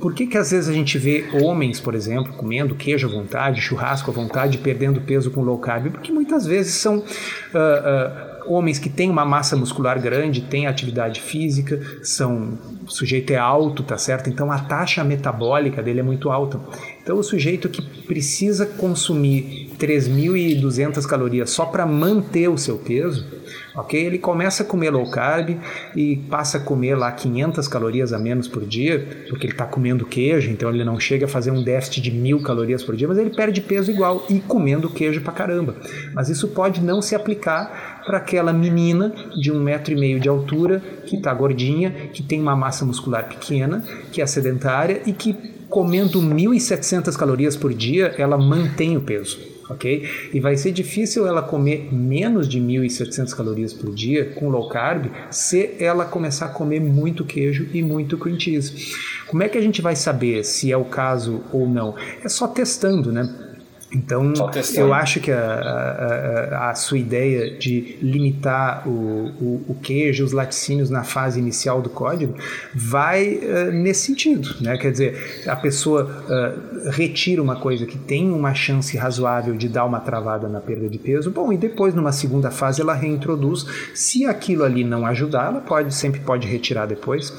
[0.00, 3.60] por que, que às vezes a gente vê homens, por exemplo, comendo queijo à vontade,
[3.60, 5.90] churrasco à vontade, perdendo peso com low carb?
[5.90, 6.98] Porque muitas vezes são.
[6.98, 13.32] Uh, uh, homens que têm uma massa muscular grande, têm atividade física, são o sujeito
[13.32, 14.28] é alto, tá certo?
[14.28, 16.60] Então a taxa metabólica dele é muito alta.
[17.02, 23.26] Então o sujeito que precisa consumir 3.200 calorias só para manter o seu peso,
[23.74, 24.04] ok?
[24.04, 25.56] Ele começa a comer low carb
[25.96, 30.04] e passa a comer lá 500 calorias a menos por dia, porque ele está comendo
[30.04, 33.18] queijo, então ele não chega a fazer um déficit de mil calorias por dia, mas
[33.18, 35.76] ele perde peso igual e comendo queijo pra caramba.
[36.12, 40.28] Mas isso pode não se aplicar para aquela menina de um metro e meio de
[40.28, 45.34] altura que está gordinha, que tem uma massa muscular pequena, que é sedentária e que
[45.68, 50.06] comendo 1.700 calorias por dia ela mantém o peso ok?
[50.32, 55.06] E vai ser difícil ela comer menos de 1.700 calorias por dia com low carb
[55.30, 58.92] se ela começar a comer muito queijo e muito cream cheese.
[59.26, 61.94] Como é que a gente vai saber se é o caso ou não?
[62.22, 63.51] É só testando, né?
[63.94, 64.32] Então,
[64.74, 70.32] eu acho que a, a, a, sua ideia de limitar o, o, o, queijo, os
[70.32, 72.34] laticínios na fase inicial do código,
[72.74, 74.56] vai uh, nesse sentido.
[74.62, 74.78] Né?
[74.78, 79.84] Quer dizer, a pessoa uh, retira uma coisa que tem uma chance razoável de dar
[79.84, 83.66] uma travada na perda de peso, bom, e depois, numa segunda fase, ela reintroduz.
[83.94, 87.32] Se aquilo ali não ajudar, ela pode, sempre pode retirar depois.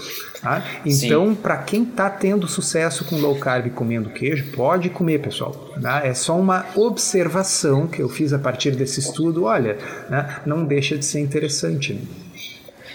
[0.44, 0.62] Tá?
[0.86, 5.52] Então, para quem está tendo sucesso com low carb comendo queijo, pode comer, pessoal.
[5.82, 6.06] Tá?
[6.06, 9.46] É só uma observação que eu fiz a partir desse estudo.
[9.46, 9.78] Olha,
[10.10, 10.42] né?
[10.46, 11.94] não deixa de ser interessante.
[11.94, 12.02] Né?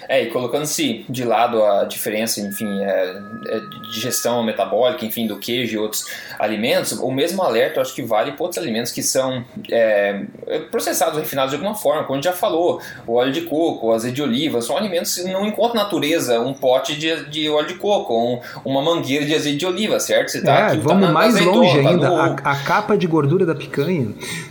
[0.09, 5.37] É, e colocando-se de lado a diferença, enfim, é, é, de gestão metabólica, enfim, do
[5.37, 6.07] queijo e outros
[6.39, 10.23] alimentos, o mesmo alerta eu acho que vale para outros alimentos que são é,
[10.71, 13.93] processados, refinados de alguma forma, como a gente já falou, o óleo de coco, o
[13.93, 17.67] azeite de oliva, são alimentos que não encontram na natureza um pote de, de óleo
[17.67, 20.31] de coco, um, uma mangueira de azeite de oliva, certo?
[20.31, 23.45] Você tá, é, tá vamos tá mais azeitona, longe ainda, a, a, capa de gordura
[23.45, 24.07] da picanha,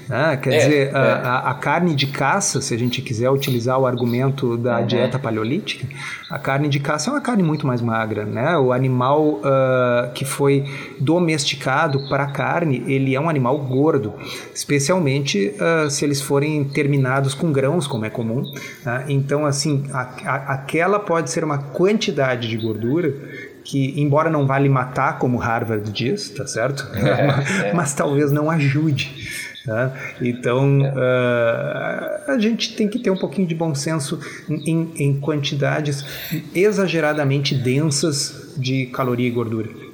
[0.09, 0.37] né?
[0.37, 1.13] quer é, dizer, a, é.
[1.13, 4.87] a, a, carne de caça, se a gente quiser utilizar o argumento da uhum.
[4.87, 5.87] dieta paleolítica, paleolítica,
[6.31, 8.57] a carne de caça é uma carne muito mais magra, né?
[8.59, 10.65] O animal uh, que foi
[10.99, 14.15] domesticado para carne, ele é um animal gordo,
[14.55, 18.43] especialmente uh, se eles forem terminados com grãos, como é comum.
[18.85, 19.05] Né?
[19.09, 23.15] Então, assim, a, a, aquela pode ser uma quantidade de gordura
[23.65, 26.89] que, embora não vale matar, como Harvard diz, tá certo?
[26.95, 27.73] É, mas, é.
[27.75, 29.48] mas talvez não ajude.
[29.69, 29.93] Tá?
[30.23, 36.03] Então, uh, a gente tem que ter um pouquinho de bom senso em, em quantidades
[36.55, 39.88] exageradamente densas de caloria e gordura.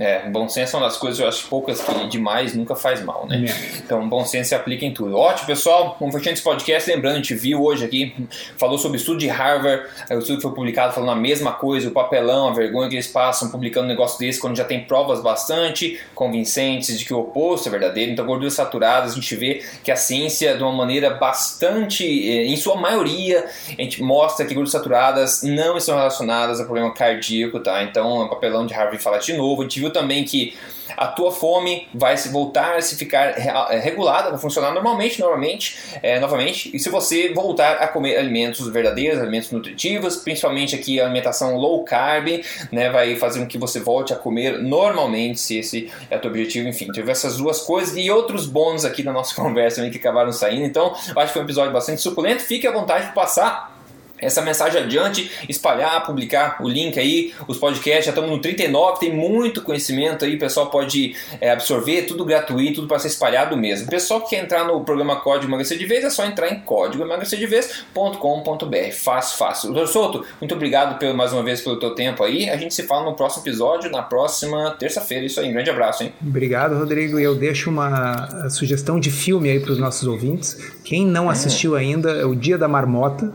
[0.00, 3.26] É, bom senso é uma das coisas, eu acho poucas que demais nunca faz mal,
[3.28, 3.44] né?
[3.46, 3.76] É.
[3.76, 5.14] Então, bom senso se aplica em tudo.
[5.14, 5.94] Ótimo, pessoal.
[6.00, 6.90] Vamos fechando esse podcast.
[6.90, 8.14] Lembrando, a gente viu hoje aqui,
[8.56, 11.90] falou sobre o estudo de Harvard, o estudo foi publicado falando a mesma coisa, o
[11.90, 16.00] papelão, a vergonha que eles passam publicando um negócio desse quando já tem provas bastante
[16.14, 18.10] convincentes de que o oposto é verdadeiro.
[18.10, 22.56] Então, gorduras saturadas, a gente vê que a ciência, de uma maneira bastante, eh, em
[22.56, 23.44] sua maioria,
[23.78, 27.82] a gente mostra que gorduras saturadas não estão relacionadas a problema cardíaco, tá?
[27.82, 29.60] Então, o papelão de Harvard fala de novo.
[29.60, 30.54] A gente viu também que
[30.96, 35.78] a tua fome vai se voltar a se ficar é, regulada, vai funcionar normalmente, normalmente,
[36.02, 36.74] é, novamente.
[36.74, 41.82] E se você voltar a comer alimentos verdadeiros, alimentos nutritivos, principalmente aqui a alimentação low
[41.84, 46.20] carb, né, vai fazer com que você volte a comer normalmente, se esse é o
[46.20, 46.68] teu objetivo.
[46.68, 50.64] Enfim, teve essas duas coisas e outros bônus aqui da nossa conversa que acabaram saindo.
[50.64, 52.42] Então, acho que foi um episódio bastante suculento.
[52.42, 53.79] Fique à vontade de passar
[54.20, 59.14] essa mensagem adiante, espalhar, publicar o link aí, os podcasts, já estamos no 39, tem
[59.14, 63.86] muito conhecimento aí, o pessoal pode é, absorver, tudo gratuito, tudo para ser espalhado mesmo.
[63.86, 66.60] O pessoal que quer entrar no programa Código Emagrecer de Vez, é só entrar em
[66.60, 69.72] códigoemagrecerdevez.com.br, fácil, fácil.
[69.72, 72.84] Doutor Souto, muito obrigado pelo, mais uma vez pelo teu tempo aí, a gente se
[72.84, 76.12] fala no próximo episódio, na próxima terça-feira, isso aí, um grande abraço, hein?
[76.24, 81.06] Obrigado, Rodrigo, e eu deixo uma sugestão de filme aí para os nossos ouvintes, quem
[81.06, 81.30] não hum.
[81.30, 83.32] assistiu ainda é o Dia da Marmota,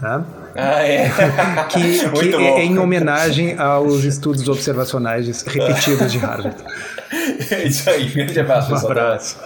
[0.00, 0.24] Tá?
[0.54, 1.10] Ah, é.
[1.70, 6.56] que, que é em homenagem aos estudos observacionais repetidos de Harvard.
[7.50, 8.72] É isso aí, grande abraço.
[8.72, 9.38] Um abraço.